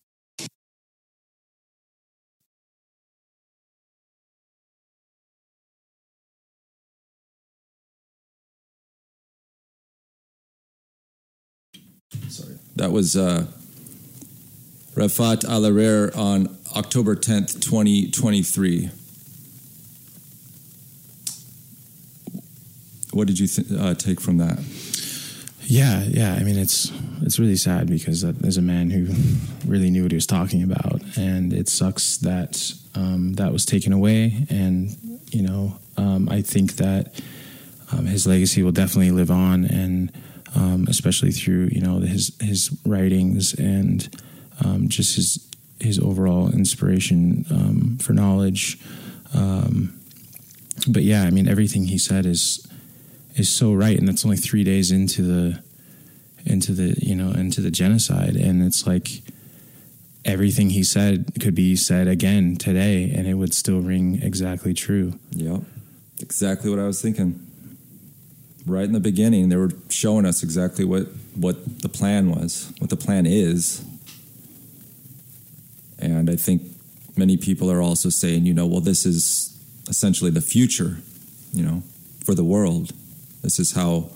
[12.30, 12.58] Sorry.
[12.76, 13.46] That was uh,
[14.96, 15.66] Refaat Al
[16.20, 18.90] on October 10th, 2023.
[23.12, 24.60] What did you th- uh, take from that?
[25.66, 26.34] Yeah, yeah.
[26.34, 29.08] I mean, it's it's really sad because there's a man who
[29.70, 33.94] really knew what he was talking about, and it sucks that um, that was taken
[33.94, 34.46] away.
[34.50, 34.96] And
[35.32, 37.22] you know, um, I think that
[37.92, 40.12] um, his legacy will definitely live on, and
[40.56, 44.10] um, especially through you know his his writings and
[44.64, 45.48] um, just his
[45.80, 48.80] his overall inspiration um, for knowledge.
[49.32, 52.68] but yeah, I mean, everything he said is
[53.36, 55.64] is so right, and that's only three days into the
[56.46, 59.22] into the you know into the genocide, and it's like
[60.26, 65.20] everything he said could be said again today, and it would still ring exactly true.
[65.32, 65.62] Yep,
[66.20, 67.48] exactly what I was thinking.
[68.66, 72.90] Right in the beginning, they were showing us exactly what what the plan was, what
[72.90, 73.84] the plan is,
[76.00, 76.62] and I think
[77.18, 79.50] many people are also saying, you know, well, this is
[79.88, 80.98] essentially the future,
[81.52, 81.84] you know,
[82.24, 82.94] for the world
[83.44, 84.10] this is how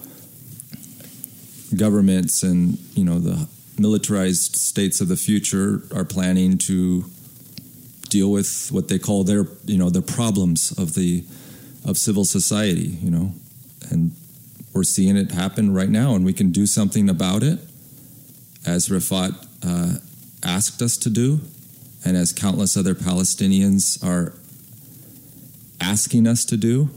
[1.75, 3.47] governments and you know the
[3.77, 7.05] militarized states of the future are planning to
[8.09, 11.23] deal with what they call their you know the problems of the
[11.85, 13.33] of civil society you know.
[13.89, 14.11] And
[14.73, 17.59] we're seeing it happen right now and we can do something about it
[18.65, 19.33] as Refaat
[19.65, 19.99] uh,
[20.43, 21.39] asked us to do
[22.03, 24.33] and as countless other Palestinians are
[25.79, 26.89] asking us to do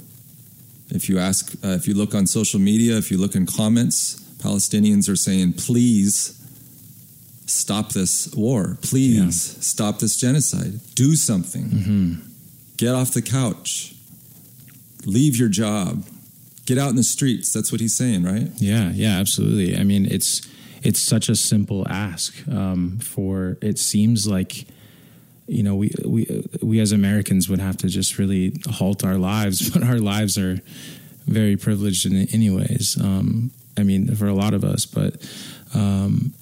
[0.91, 4.20] if you ask, uh, if you look on social media, if you look in comments,
[4.38, 6.36] Palestinians are saying, please
[7.47, 8.78] stop this war.
[8.82, 9.61] Please yeah.
[9.61, 10.80] stop this genocide.
[10.95, 11.64] Do something.
[11.64, 12.14] Mm-hmm.
[12.76, 13.95] Get off the couch.
[15.05, 16.05] Leave your job.
[16.66, 17.53] Get out in the streets.
[17.53, 18.49] That's what he's saying, right?
[18.57, 19.76] Yeah, yeah, absolutely.
[19.76, 20.43] I mean, it's
[20.82, 23.59] it's such a simple ask um, for.
[23.61, 24.66] It seems like
[25.51, 29.70] you know, we we we as Americans would have to just really halt our lives,
[29.72, 30.61] but our lives are
[31.26, 32.96] very privileged in anyways.
[33.01, 35.14] Um, I mean, for a lot of us, but
[35.74, 36.34] um,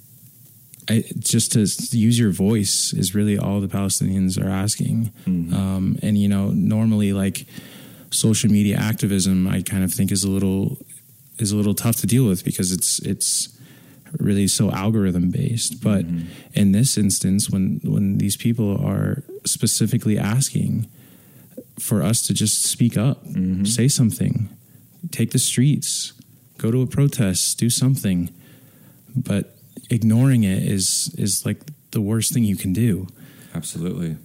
[0.88, 1.60] I, just to
[1.96, 5.12] use your voice is really all the Palestinians are asking.
[5.26, 5.54] Mm-hmm.
[5.54, 7.46] Um, and you know, normally like
[8.10, 10.78] social media activism, I kind of think is a little
[11.38, 13.57] is a little tough to deal with because it's it's
[14.18, 15.82] really so algorithm based.
[15.82, 16.26] But mm-hmm.
[16.54, 20.88] in this instance, when when these people are specifically asking
[21.78, 23.64] for us to just speak up, mm-hmm.
[23.64, 24.48] say something,
[25.10, 26.12] take the streets,
[26.58, 28.30] go to a protest, do something,
[29.14, 29.56] but
[29.90, 31.58] ignoring it is is like
[31.92, 33.06] the worst thing you can do.
[33.54, 34.16] Absolutely.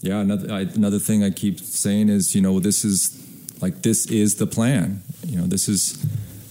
[0.00, 3.18] Yeah, another I, another thing I keep saying is, you know, this is
[3.62, 5.02] like this is the plan.
[5.24, 5.96] You know, this is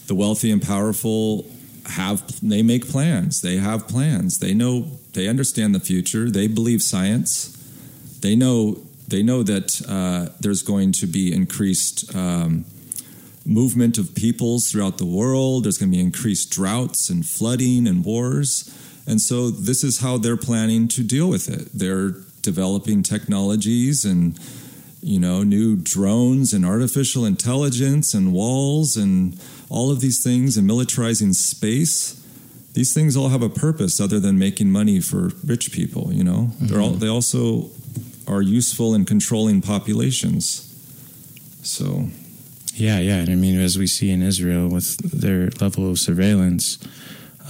[0.08, 1.51] the wealthy and powerful
[1.86, 3.42] have they make plans.
[3.42, 4.40] They have plans.
[4.40, 6.30] They know they understand the future.
[6.30, 7.58] They believe science.
[8.22, 12.66] They know they know that uh, there's going to be increased um,
[13.46, 15.66] movement of peoples throughout the world.
[15.66, 18.70] There's going to be increased droughts and flooding and wars.
[19.08, 21.70] And so this is how they're planning to deal with it.
[21.74, 24.40] They're developing technologies and
[25.02, 29.40] you know new drones and artificial intelligence and walls and
[29.72, 32.18] all of these things and militarizing space
[32.74, 36.52] these things all have a purpose other than making money for rich people you know
[36.52, 36.68] mm-hmm.
[36.68, 37.70] they're all they also
[38.28, 40.68] are useful in controlling populations
[41.64, 42.08] so
[42.76, 46.78] yeah yeah and i mean as we see in israel with their level of surveillance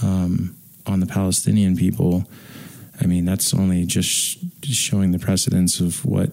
[0.02, 0.56] um,
[0.86, 2.26] on the palestinian people
[3.02, 6.30] I mean, that's only just showing the precedence of what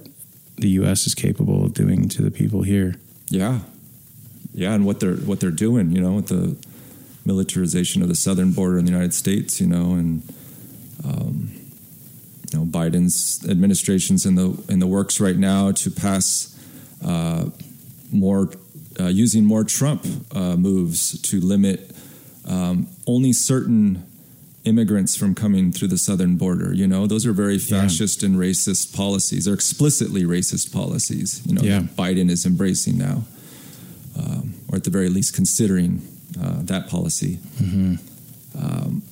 [0.57, 1.07] the U.S.
[1.07, 2.95] is capable of doing to the people here.
[3.29, 3.59] Yeah,
[4.59, 6.55] yeah, and what they're what they're doing, you know, with the
[7.25, 10.21] militarization of the southern border in the United States, you know, and
[11.03, 11.51] um,
[12.51, 16.55] you know, Biden's administration's in the in the works right now to pass
[17.05, 17.45] uh,
[18.11, 18.49] more
[18.99, 20.05] uh, using more Trump
[20.35, 21.95] uh, moves to limit
[22.47, 24.03] um, only certain
[24.65, 26.73] immigrants from coming through the southern border.
[26.73, 28.29] You know, those are very fascist yeah.
[28.29, 29.45] and racist policies.
[29.45, 31.41] They're explicitly racist policies.
[31.45, 31.81] You know, yeah.
[31.97, 33.23] Biden is embracing now,
[34.17, 36.01] um, or at the very least considering
[36.41, 37.37] uh, that policy.
[37.57, 37.95] Mm-hmm.
[38.57, 39.03] Um,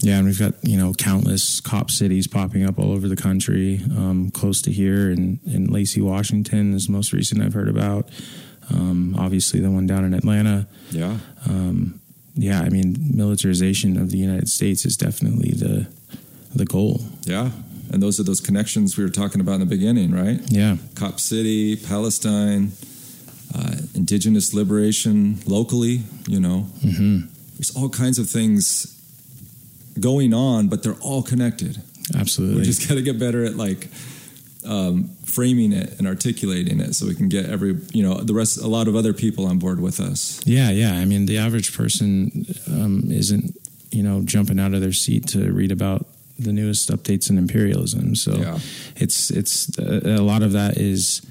[0.00, 3.80] yeah, and we've got you know countless cop cities popping up all over the country.
[3.96, 7.68] Um, close to here, and in, in Lacey, Washington is the most recent I've heard
[7.68, 8.08] about.
[8.70, 10.66] Um, obviously, the one down in Atlanta.
[10.90, 11.18] Yeah.
[11.48, 12.00] Um,
[12.34, 15.86] yeah, I mean, militarization of the United States is definitely the
[16.54, 17.00] the goal.
[17.24, 17.50] Yeah,
[17.92, 20.40] and those are those connections we were talking about in the beginning, right?
[20.46, 22.72] Yeah, Cop City, Palestine,
[23.54, 26.02] uh, indigenous liberation locally.
[26.26, 27.26] You know, mm-hmm.
[27.56, 28.88] there's all kinds of things
[30.00, 31.82] going on, but they're all connected.
[32.16, 33.88] Absolutely, we just got to get better at like
[34.66, 38.58] um, framing it and articulating it so we can get every you know the rest
[38.58, 41.76] a lot of other people on board with us yeah yeah i mean the average
[41.76, 43.56] person um, isn't
[43.90, 46.06] you know jumping out of their seat to read about
[46.38, 48.58] the newest updates in imperialism so yeah.
[48.96, 51.26] it's it's a, a, lot of that is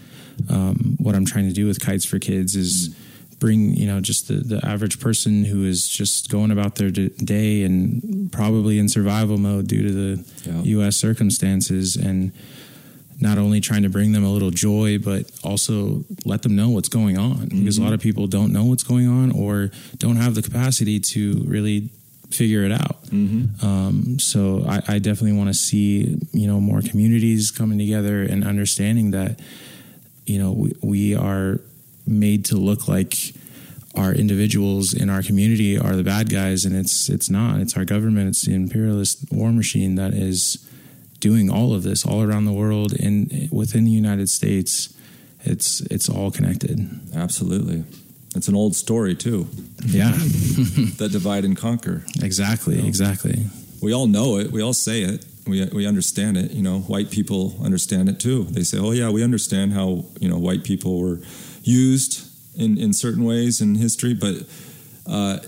[0.50, 2.96] um, what i'm trying to do with kites for kids is mm
[3.42, 7.64] bring you know just the, the average person who is just going about their day
[7.64, 10.86] and probably in survival mode due to the yeah.
[10.86, 12.32] us circumstances and
[13.20, 16.90] not only trying to bring them a little joy, but also let them know what's
[16.90, 17.36] going on.
[17.36, 17.60] Mm-hmm.
[17.60, 21.00] Because a lot of people don't know what's going on or don't have the capacity
[21.00, 21.90] to really
[22.32, 23.04] figure it out.
[23.06, 23.64] Mm-hmm.
[23.64, 28.44] Um, so I, I definitely want to see you know more communities coming together and
[28.44, 29.40] understanding that
[30.26, 31.60] you know we, we are
[32.08, 33.16] made to look like
[33.96, 37.86] our individuals in our community are the bad guys and it's it's not it's our
[37.86, 40.66] government it's the imperialist war machine that is
[41.22, 44.94] doing all of this all around the world and within the United States.
[45.44, 46.78] It's it's all connected.
[47.16, 47.86] Absolutely.
[48.36, 49.48] It's an old story too.
[49.86, 50.12] Yeah.
[50.98, 52.04] that divide and conquer.
[52.22, 52.88] Exactly, you know?
[52.88, 53.46] exactly.
[53.82, 54.52] We all know it.
[54.52, 55.26] We all say it.
[55.48, 56.52] We, we understand it.
[56.52, 58.44] You know, white people understand it too.
[58.46, 61.20] They say, "Oh yeah, we understand how you know white people were
[61.64, 64.36] used in in certain ways in history," but
[65.08, 65.40] uh,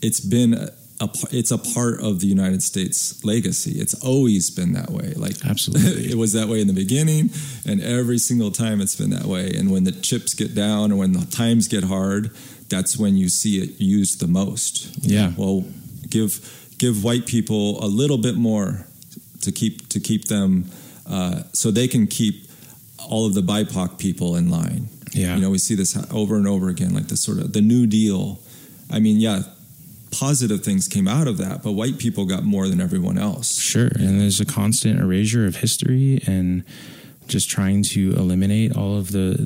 [0.00, 0.54] it's been
[1.02, 3.80] a, it's a part of the United States legacy.
[3.80, 5.12] It's always been that way.
[5.14, 7.30] Like absolutely, it was that way in the beginning,
[7.66, 9.52] and every single time it's been that way.
[9.54, 12.30] And when the chips get down, or when the times get hard,
[12.68, 15.04] that's when you see it used the most.
[15.04, 15.32] Yeah.
[15.36, 15.64] Well,
[16.08, 16.40] give
[16.78, 18.86] give white people a little bit more
[19.42, 20.64] to keep to keep them
[21.06, 22.48] uh, so they can keep
[22.98, 24.88] all of the BIPOC people in line.
[25.12, 25.34] Yeah.
[25.34, 27.86] You know, we see this over and over again, like this sort of the New
[27.86, 28.40] Deal.
[28.90, 29.42] I mean, yeah,
[30.10, 33.58] positive things came out of that, but white people got more than everyone else.
[33.58, 33.88] Sure.
[33.94, 36.64] And there's a constant erasure of history and
[37.26, 39.36] just trying to eliminate all of the,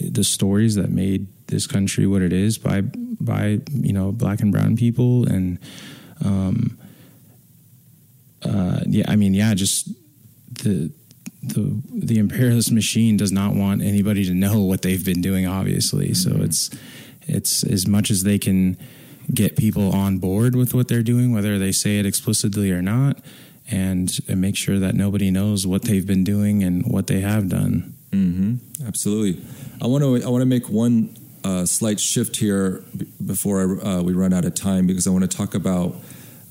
[0.00, 4.40] the, the stories that made this country what it is by, by, you know, black
[4.40, 5.26] and brown people.
[5.26, 5.58] And,
[6.24, 6.77] um,
[8.48, 9.88] uh, yeah, I mean, yeah, just
[10.62, 10.90] the,
[11.42, 16.08] the the imperialist machine does not want anybody to know what they've been doing obviously
[16.08, 16.36] mm-hmm.
[16.36, 16.68] so it's
[17.28, 18.76] it's as much as they can
[19.32, 23.18] get people on board with what they're doing, whether they say it explicitly or not,
[23.70, 27.48] and, and make sure that nobody knows what they've been doing and what they have
[27.48, 27.94] done.
[28.10, 28.86] Mm-hmm.
[28.86, 29.42] Absolutely.
[29.82, 32.82] I want to I want to make one uh, slight shift here
[33.24, 35.94] before I, uh, we run out of time because I want to talk about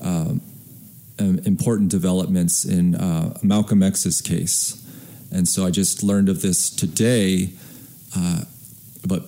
[0.00, 0.40] um,
[1.18, 4.84] important developments in uh, Malcolm X's case.
[5.32, 7.50] And so I just learned of this today,
[8.16, 8.42] uh,
[9.06, 9.24] but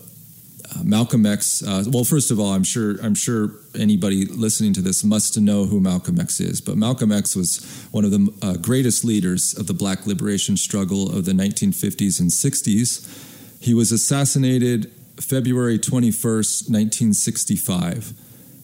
[0.75, 1.63] uh, Malcolm X.
[1.63, 5.65] Uh, well, first of all, I'm sure I'm sure anybody listening to this must know
[5.65, 6.61] who Malcolm X is.
[6.61, 11.15] But Malcolm X was one of the uh, greatest leaders of the Black liberation struggle
[11.17, 13.61] of the 1950s and 60s.
[13.61, 18.13] He was assassinated February 21st, 1965.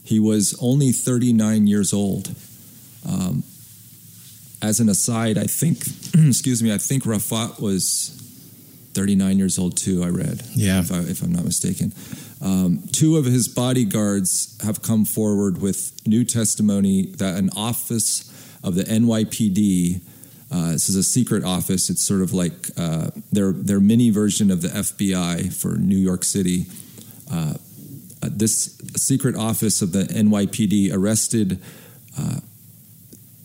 [0.04, 2.34] He was only 39 years old.
[3.08, 3.42] Um,
[4.62, 5.78] as an aside, I think,
[6.28, 8.16] excuse me, I think Refaat was
[8.94, 10.42] 39 years old too, I read.
[10.54, 10.80] Yeah.
[10.80, 11.92] If, I, am not mistaken.
[12.40, 18.32] Um, two of his bodyguards have come forward with new testimony that an office
[18.64, 20.00] of the NYPD,
[20.50, 24.50] uh, this is a secret office, it's sort of like uh, their, their mini version
[24.50, 26.66] of the FBI for New York City.
[27.30, 27.54] Uh,
[28.22, 31.62] uh, this secret office of the NYPD arrested
[32.18, 32.40] uh,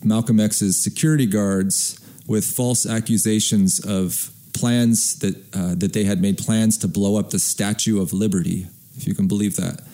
[0.04, 6.38] Malcolm X's security guards with false accusations of plans that uh, that they had made
[6.38, 9.80] plans to blow up the Statue of Liberty, if you can believe that.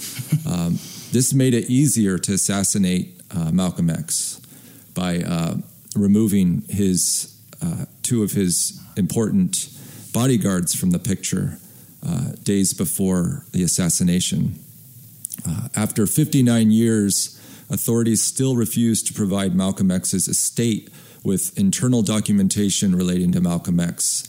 [0.47, 0.79] Um,
[1.13, 4.41] this made it easier to assassinate uh, Malcolm X
[4.95, 5.57] by uh,
[5.95, 9.69] removing his uh, two of his important
[10.13, 11.59] bodyguards from the picture
[12.07, 14.59] uh, days before the assassination.
[15.47, 17.38] Uh, after 59 years,
[17.71, 20.91] authorities still refused to provide Malcolm X's estate
[21.25, 24.29] with internal documentation relating to Malcolm X.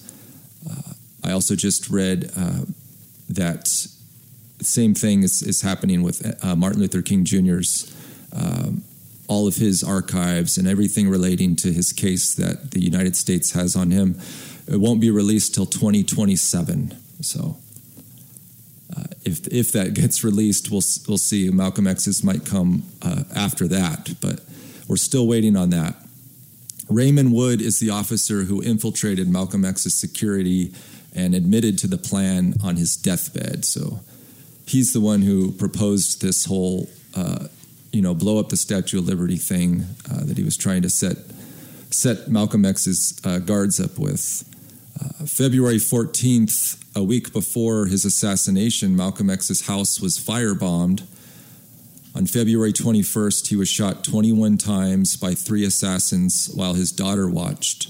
[0.69, 2.61] Uh, I also just read uh,
[3.29, 3.67] that
[4.61, 7.95] same thing is, is happening with uh, Martin Luther King Jr.'s
[8.33, 8.83] um,
[9.27, 13.75] all of his archives and everything relating to his case that the United States has
[13.75, 14.19] on him.
[14.67, 16.97] It won't be released till 2027.
[17.21, 17.57] So
[19.25, 21.49] if if that gets released, we'll we'll see.
[21.49, 24.41] Malcolm X's might come uh, after that, but
[24.87, 25.95] we're still waiting on that.
[26.89, 30.73] Raymond Wood is the officer who infiltrated Malcolm X's security
[31.13, 33.65] and admitted to the plan on his deathbed.
[33.65, 33.99] So
[34.65, 37.47] he's the one who proposed this whole, uh,
[37.91, 40.89] you know, blow up the Statue of Liberty thing uh, that he was trying to
[40.89, 41.17] set
[41.91, 44.45] set Malcolm X's uh, guards up with.
[45.25, 51.03] February 14th, a week before his assassination, Malcolm X's house was firebombed.
[52.15, 57.89] On February 21st, he was shot 21 times by three assassins while his daughter watched.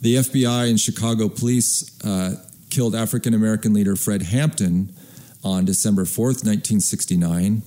[0.00, 2.36] The FBI and Chicago police uh,
[2.70, 4.92] killed African American leader Fred Hampton
[5.42, 7.62] on December 4th, 1969.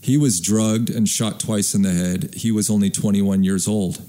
[0.00, 2.34] He was drugged and shot twice in the head.
[2.34, 4.02] He was only 21 years old.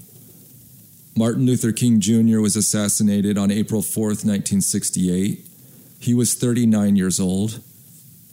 [1.18, 2.40] Martin Luther King Jr.
[2.40, 5.46] was assassinated on April 4th, 1968.
[5.98, 7.60] He was 39 years old,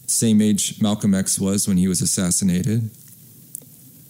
[0.05, 2.89] same age Malcolm X was when he was assassinated.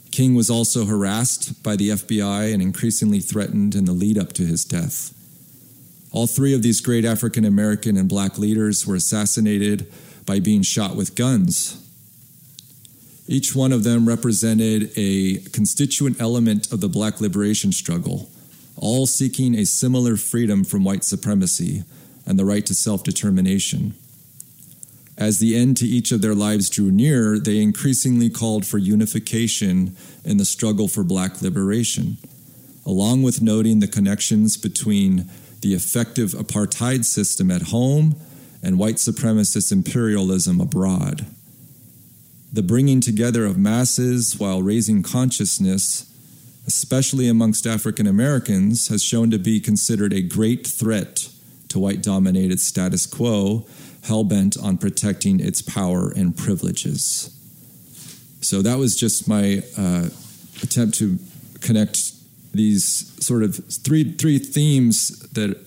[0.10, 4.44] King was also harassed by the FBI and increasingly threatened in the lead up to
[4.44, 5.14] his death.
[6.12, 9.86] All three of these great African American and black leaders were assassinated
[10.26, 11.80] by being shot with guns.
[13.28, 18.30] Each one of them represented a constituent element of the black liberation struggle
[18.76, 21.84] all seeking a similar freedom from white supremacy
[22.26, 23.94] and the right to self determination.
[25.18, 29.96] As the end to each of their lives drew near, they increasingly called for unification
[30.26, 32.18] in the struggle for black liberation,
[32.86, 35.30] along with noting the connections between
[35.62, 38.16] the effective apartheid system at home
[38.64, 41.26] and white supremacist imperialism abroad.
[42.52, 46.13] The bringing together of masses while raising consciousness
[46.66, 51.30] especially amongst African Americans, has shown to be considered a great threat
[51.70, 53.66] to white dominated status quo,
[54.04, 57.30] hell bent on protecting its power and privileges.
[58.42, 60.10] So that was just my uh,
[60.62, 61.18] attempt to
[61.62, 62.12] connect
[62.54, 65.58] these sort of three three themes that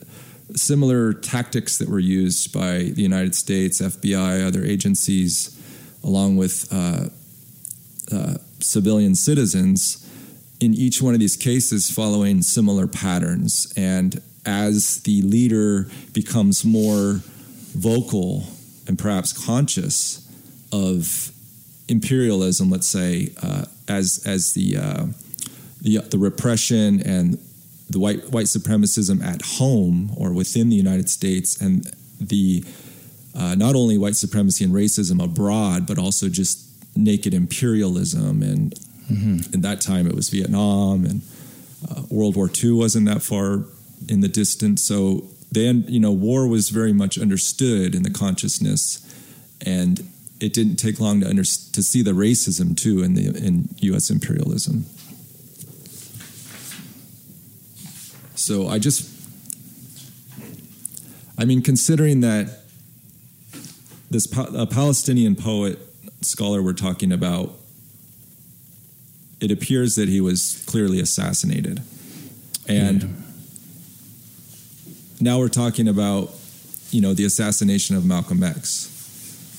[0.55, 5.51] similar tactics that were used by the United States, FBI, other agencies,
[6.05, 7.09] along with uh,
[8.13, 10.06] uh, civilian citizens
[10.61, 13.73] in each one of these cases following similar patterns.
[13.77, 17.21] And as the leader becomes more
[17.75, 18.45] vocal
[18.87, 20.27] and perhaps conscious
[20.73, 21.33] of
[21.89, 25.07] imperialism, let's say, uh, as as the, uh,
[25.81, 27.39] the the repression and
[27.89, 32.65] the white white supremacism at home or within the United States, and the
[33.35, 36.65] uh, not only white supremacy and racism abroad, but also just
[36.97, 38.75] naked imperialism and
[39.11, 39.55] Mm-hmm.
[39.55, 41.23] In that time, it was Vietnam, and
[41.89, 43.65] uh, World War II wasn't that far
[44.09, 44.83] in the distance.
[44.83, 49.03] So then, you know, war was very much understood in the consciousness,
[49.65, 50.09] and
[50.41, 54.11] it didn't take long to under, to see the racism too in the in U.S.
[54.11, 54.85] imperialism.
[58.35, 59.11] So I just,
[61.39, 62.61] I mean, considering that
[64.11, 65.79] this pa- a Palestinian poet
[66.21, 67.53] scholar we're talking about.
[69.41, 71.83] It appears that he was clearly assassinated,
[72.67, 73.09] and Yeah.
[75.21, 76.35] now we're talking about
[76.91, 78.89] you know the assassination of Malcolm X,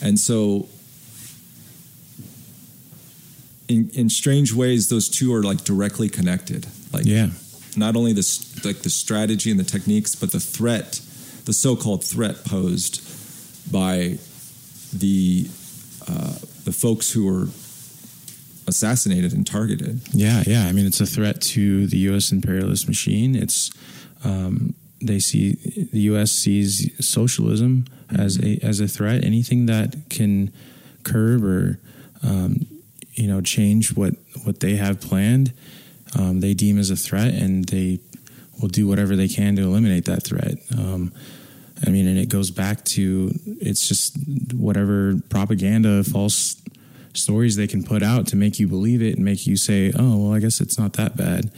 [0.02, 0.68] and so
[3.68, 6.66] in in strange ways those two are like directly connected.
[6.94, 7.30] Like Yeah.
[7.76, 11.02] not only the s- like the strategy and the techniques, but the threat,
[11.46, 13.02] the so-called threat posed
[13.72, 14.18] by
[14.94, 15.48] the
[16.08, 17.50] uh, the folks who were
[18.68, 20.01] assassinated and targeted.
[20.11, 20.65] Yeah, yeah.
[20.68, 22.32] I mean, it's a threat to the U.S.
[22.32, 23.36] imperialist machine.
[23.36, 23.72] It's
[24.24, 25.53] um, they see
[25.91, 26.32] the U.S.
[26.32, 29.24] sees socialism as a as a threat.
[29.24, 30.51] Anything that can
[31.03, 31.80] curb or
[32.24, 32.65] um,
[33.13, 35.53] you know change what what they have planned,
[36.18, 37.99] um, they deem as a threat, and they
[38.61, 40.55] will do whatever they can to eliminate that threat.
[40.78, 41.13] Um,
[41.86, 44.18] I mean, and it goes back to it's just
[44.53, 46.55] whatever propaganda, false
[47.18, 50.18] stories they can put out to make you believe it and make you say, "Oh,
[50.18, 51.51] well, I guess it's not that bad."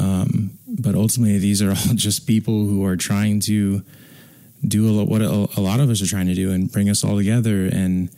[0.00, 3.82] Um, but ultimately, these are all just people who are trying to
[4.66, 7.04] do a lot, what a, lot of us are trying to do and bring us
[7.04, 8.10] all together and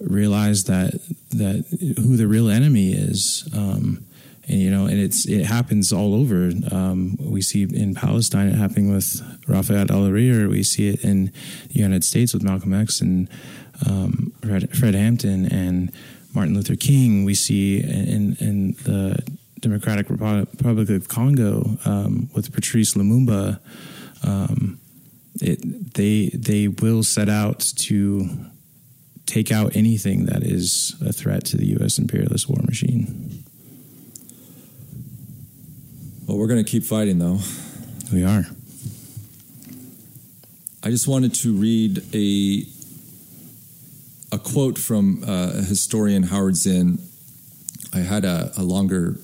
[0.00, 0.92] realize that
[1.30, 1.64] that
[1.98, 3.48] who the real enemy is.
[3.54, 4.04] Um,
[4.46, 6.50] and you know, and it's it happens all over.
[6.70, 10.48] Um, we see in Palestine it happening with Refaat Alareer.
[10.48, 11.26] We see it in
[11.68, 13.28] the United States with Malcolm X and
[13.88, 15.92] um, Fred, Fred Hampton and
[16.34, 17.24] Martin Luther King.
[17.24, 19.22] We see in in the
[19.60, 23.60] Democratic Republic of Congo um, with Patrice Lumumba.
[24.22, 24.78] Um,
[25.40, 28.28] it, they they will set out to
[29.26, 31.98] take out anything that is a threat to the U.S.
[31.98, 33.44] imperialist war machine.
[36.26, 37.38] Well, we're going to keep fighting, though.
[38.12, 38.44] We are.
[40.82, 42.62] I just wanted to read a
[44.34, 46.98] a quote from uh, a historian Howard Zinn.
[47.92, 49.16] I had a, a longer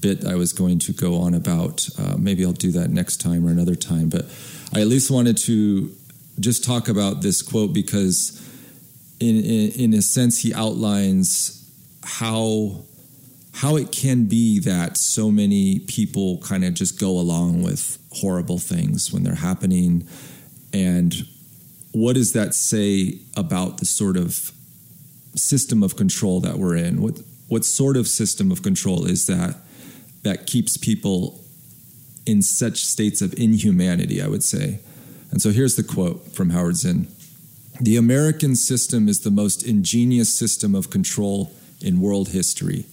[0.00, 1.88] bit I was going to go on about.
[1.96, 4.08] Uh, maybe I'll do that next time or another time.
[4.08, 4.26] But
[4.74, 5.94] I at least wanted to
[6.40, 8.42] just talk about this quote because,
[9.20, 11.60] in in, in a sense, he outlines
[12.02, 12.82] how
[13.52, 18.58] how it can be that so many people kind of just go along with horrible
[18.58, 20.04] things when they're happening
[20.72, 21.24] and
[21.94, 24.50] what does that say about the sort of
[25.36, 27.00] system of control that we're in?
[27.00, 29.56] What what sort of system of control is that
[30.24, 31.40] that keeps people
[32.26, 34.80] in such states of inhumanity i would say?
[35.30, 37.06] And so here's the quote from howard zinn.
[37.80, 42.86] The american system is the most ingenious system of control in world history.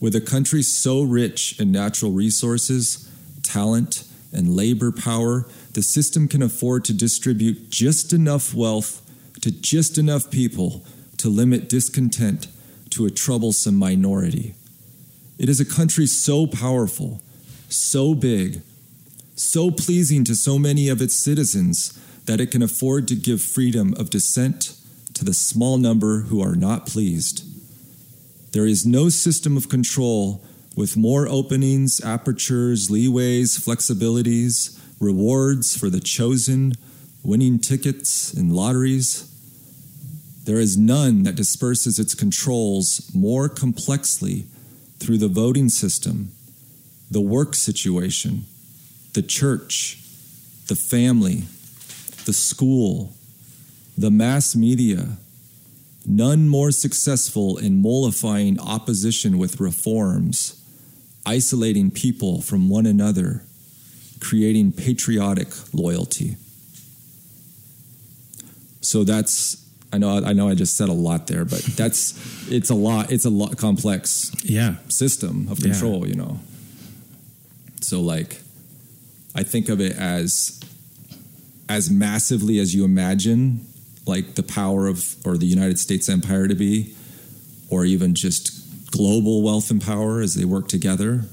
[0.00, 3.08] With a country so rich in natural resources,
[3.44, 5.46] talent, and labor power,
[5.78, 9.00] the system can afford to distribute just enough wealth
[9.40, 10.84] to just enough people
[11.16, 12.48] to limit discontent
[12.90, 14.56] to a troublesome minority.
[15.38, 17.20] It is a country so powerful,
[17.68, 18.62] so big,
[19.36, 23.94] so pleasing to so many of its citizens that it can afford to give freedom
[23.96, 24.76] of dissent
[25.14, 27.44] to the small number who are not pleased.
[28.50, 30.42] There is no system of control
[30.74, 36.72] with more openings, apertures, leeways, flexibilities, rewards for the chosen,
[37.22, 39.24] winning tickets in lotteries.
[40.44, 44.46] There is none that disperses its controls more complexly
[44.98, 46.32] through the voting system,
[47.10, 48.44] the work situation,
[49.12, 50.02] the church,
[50.68, 51.44] the family,
[52.24, 53.12] the school,
[53.96, 55.16] the mass media,
[56.06, 60.62] none more successful in mollifying opposition with reforms,
[61.26, 63.42] isolating people from one another,
[64.20, 66.36] creating patriotic loyalty.
[68.80, 72.14] So that's I know I know I just said a lot there, but that's
[72.50, 74.76] it's a lot it's a lot complex Yeah.
[74.88, 75.72] system of Yeah.
[75.72, 76.40] control, you know.
[77.80, 78.40] So like
[79.34, 80.60] I think of it as
[81.68, 83.60] as massively as you imagine
[84.06, 86.94] like the power of or the United States empire to be
[87.68, 91.24] or even just global wealth and power as they work together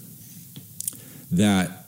[1.31, 1.84] that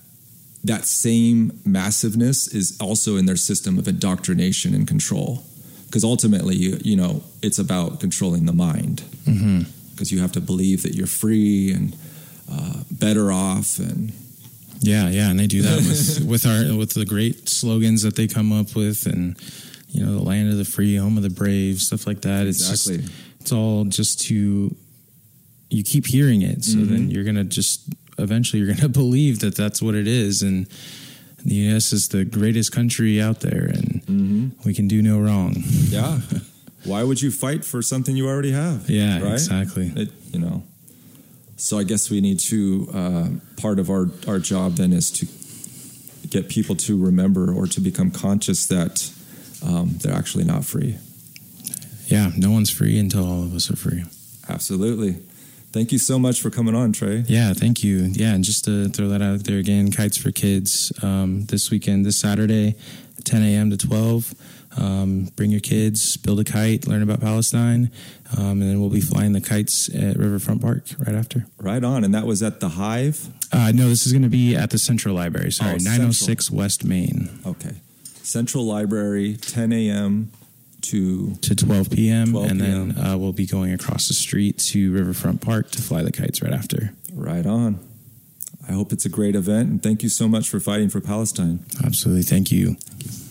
[0.68, 5.43] that same massiveness is also in their system of indoctrination and control
[5.86, 9.61] because ultimately you, you know it's about controlling the mind Mm-hmm.
[9.91, 11.95] because you have to believe that you're free and
[12.51, 14.13] uh, better off and
[14.80, 18.28] Yeah, yeah, and they do that with with our with the great slogans that they
[18.28, 19.36] come up with, and
[19.89, 22.45] you know, the land of the free, home of the brave, stuff like that.
[22.47, 22.97] It's Exactly.
[22.97, 24.76] just it's all just to
[25.70, 27.82] you keep hearing it, so then you're gonna just
[28.18, 30.68] eventually you're gonna believe that that's what it is, and
[31.45, 31.93] the U.S.
[31.93, 35.55] is the greatest country out there, and we can do no wrong.
[35.89, 36.20] yeah
[36.88, 38.89] why would you fight for something you already have?
[38.89, 39.34] Yeah, right?
[39.34, 39.91] exactly.
[39.95, 40.63] It, you know.
[41.57, 46.28] So I guess we need to uh, part of our our job then is to
[46.28, 49.11] get people to remember or to become conscious that
[49.65, 50.97] um, they're actually not free.
[52.07, 54.03] Yeah, no one's free until all of us are free.
[54.47, 55.18] Absolutely.
[55.72, 57.24] Thank you so much for coming on, Trey.
[57.28, 58.09] Yeah, thank you.
[58.13, 62.05] Yeah, and just to throw that out there again, Kites for Kids um, this weekend,
[62.05, 62.76] this Saturday,
[63.26, 63.70] 10 a.m.
[63.72, 64.34] to 12.
[64.78, 67.89] Um, bring your kids, build a kite, learn about Palestine,
[68.38, 71.47] um, and then we'll be flying the kites at Riverfront Park right after.
[71.57, 72.03] Right on.
[72.03, 73.28] And that was at the Hive?
[73.51, 75.51] Uh, no, this is going to be at the Central Library.
[75.51, 77.76] Sorry, Oh, 906 West Main Okay.
[78.22, 80.32] Central Library, 10 a.m.
[80.91, 81.35] to.
[81.35, 82.31] to 12 p.m.
[82.31, 82.89] 12 and p.m..
[82.93, 86.41] then uh, we'll be going across the street to Riverfront Park to fly the kites
[86.41, 86.93] right after.
[87.13, 87.79] Right on.
[88.67, 91.63] I hope it's a great event, and thank you so much for fighting for Palestine.
[91.85, 92.23] Absolutely.
[92.23, 92.75] Thank you.
[92.75, 93.26] But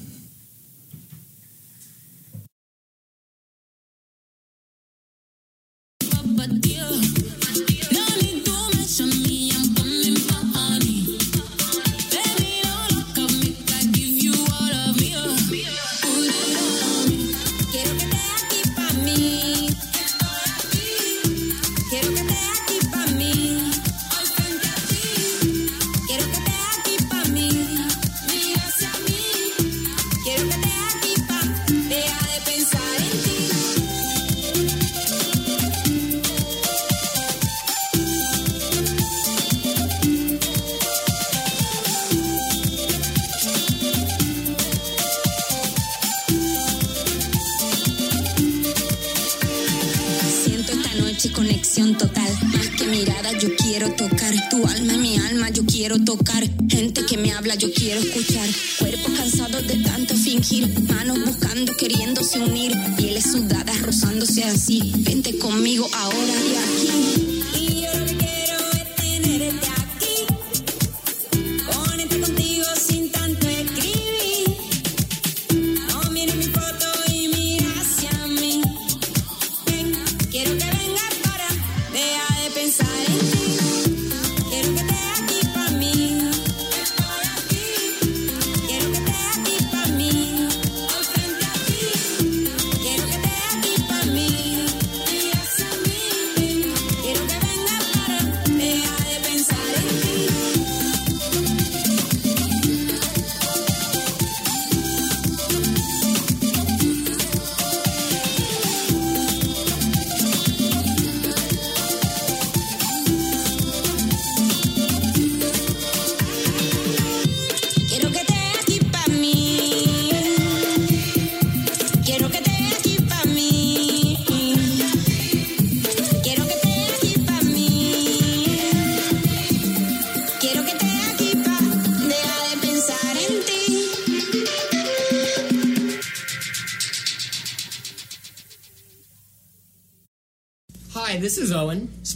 [62.39, 62.76] unir.
[62.97, 64.93] Pieles sudadas, rozándose así.
[64.99, 67.16] Vente conmigo ahora y aquí.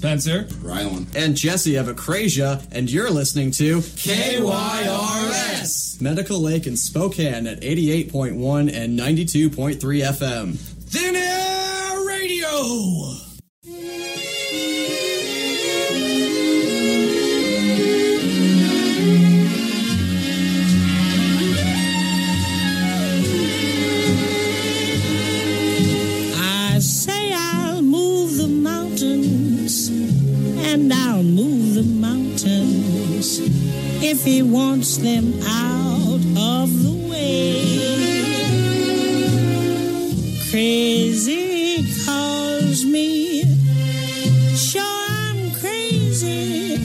[0.01, 0.45] Spencer.
[0.63, 1.15] Rylan.
[1.15, 4.41] And Jesse of Acrasia, and you're listening to KYRS.
[6.01, 10.57] Medical Lake in Spokane at 88.1 and 92.3 FM.
[10.57, 13.10] Thin Air Radio.
[34.11, 37.63] If he wants them out of the way.
[40.51, 43.45] Crazy calls me,
[44.57, 46.77] sure I'm crazy,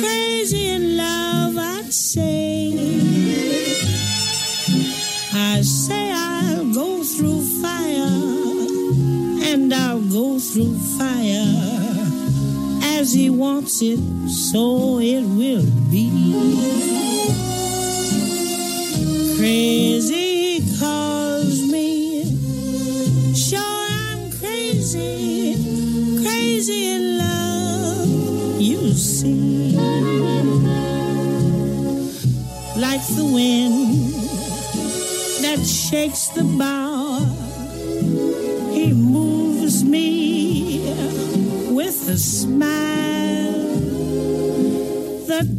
[0.00, 2.72] crazy in love, I'd say.
[5.34, 8.08] I say I'll go through fire,
[9.52, 11.52] and I'll go through fire.
[12.98, 15.22] As he wants it, so it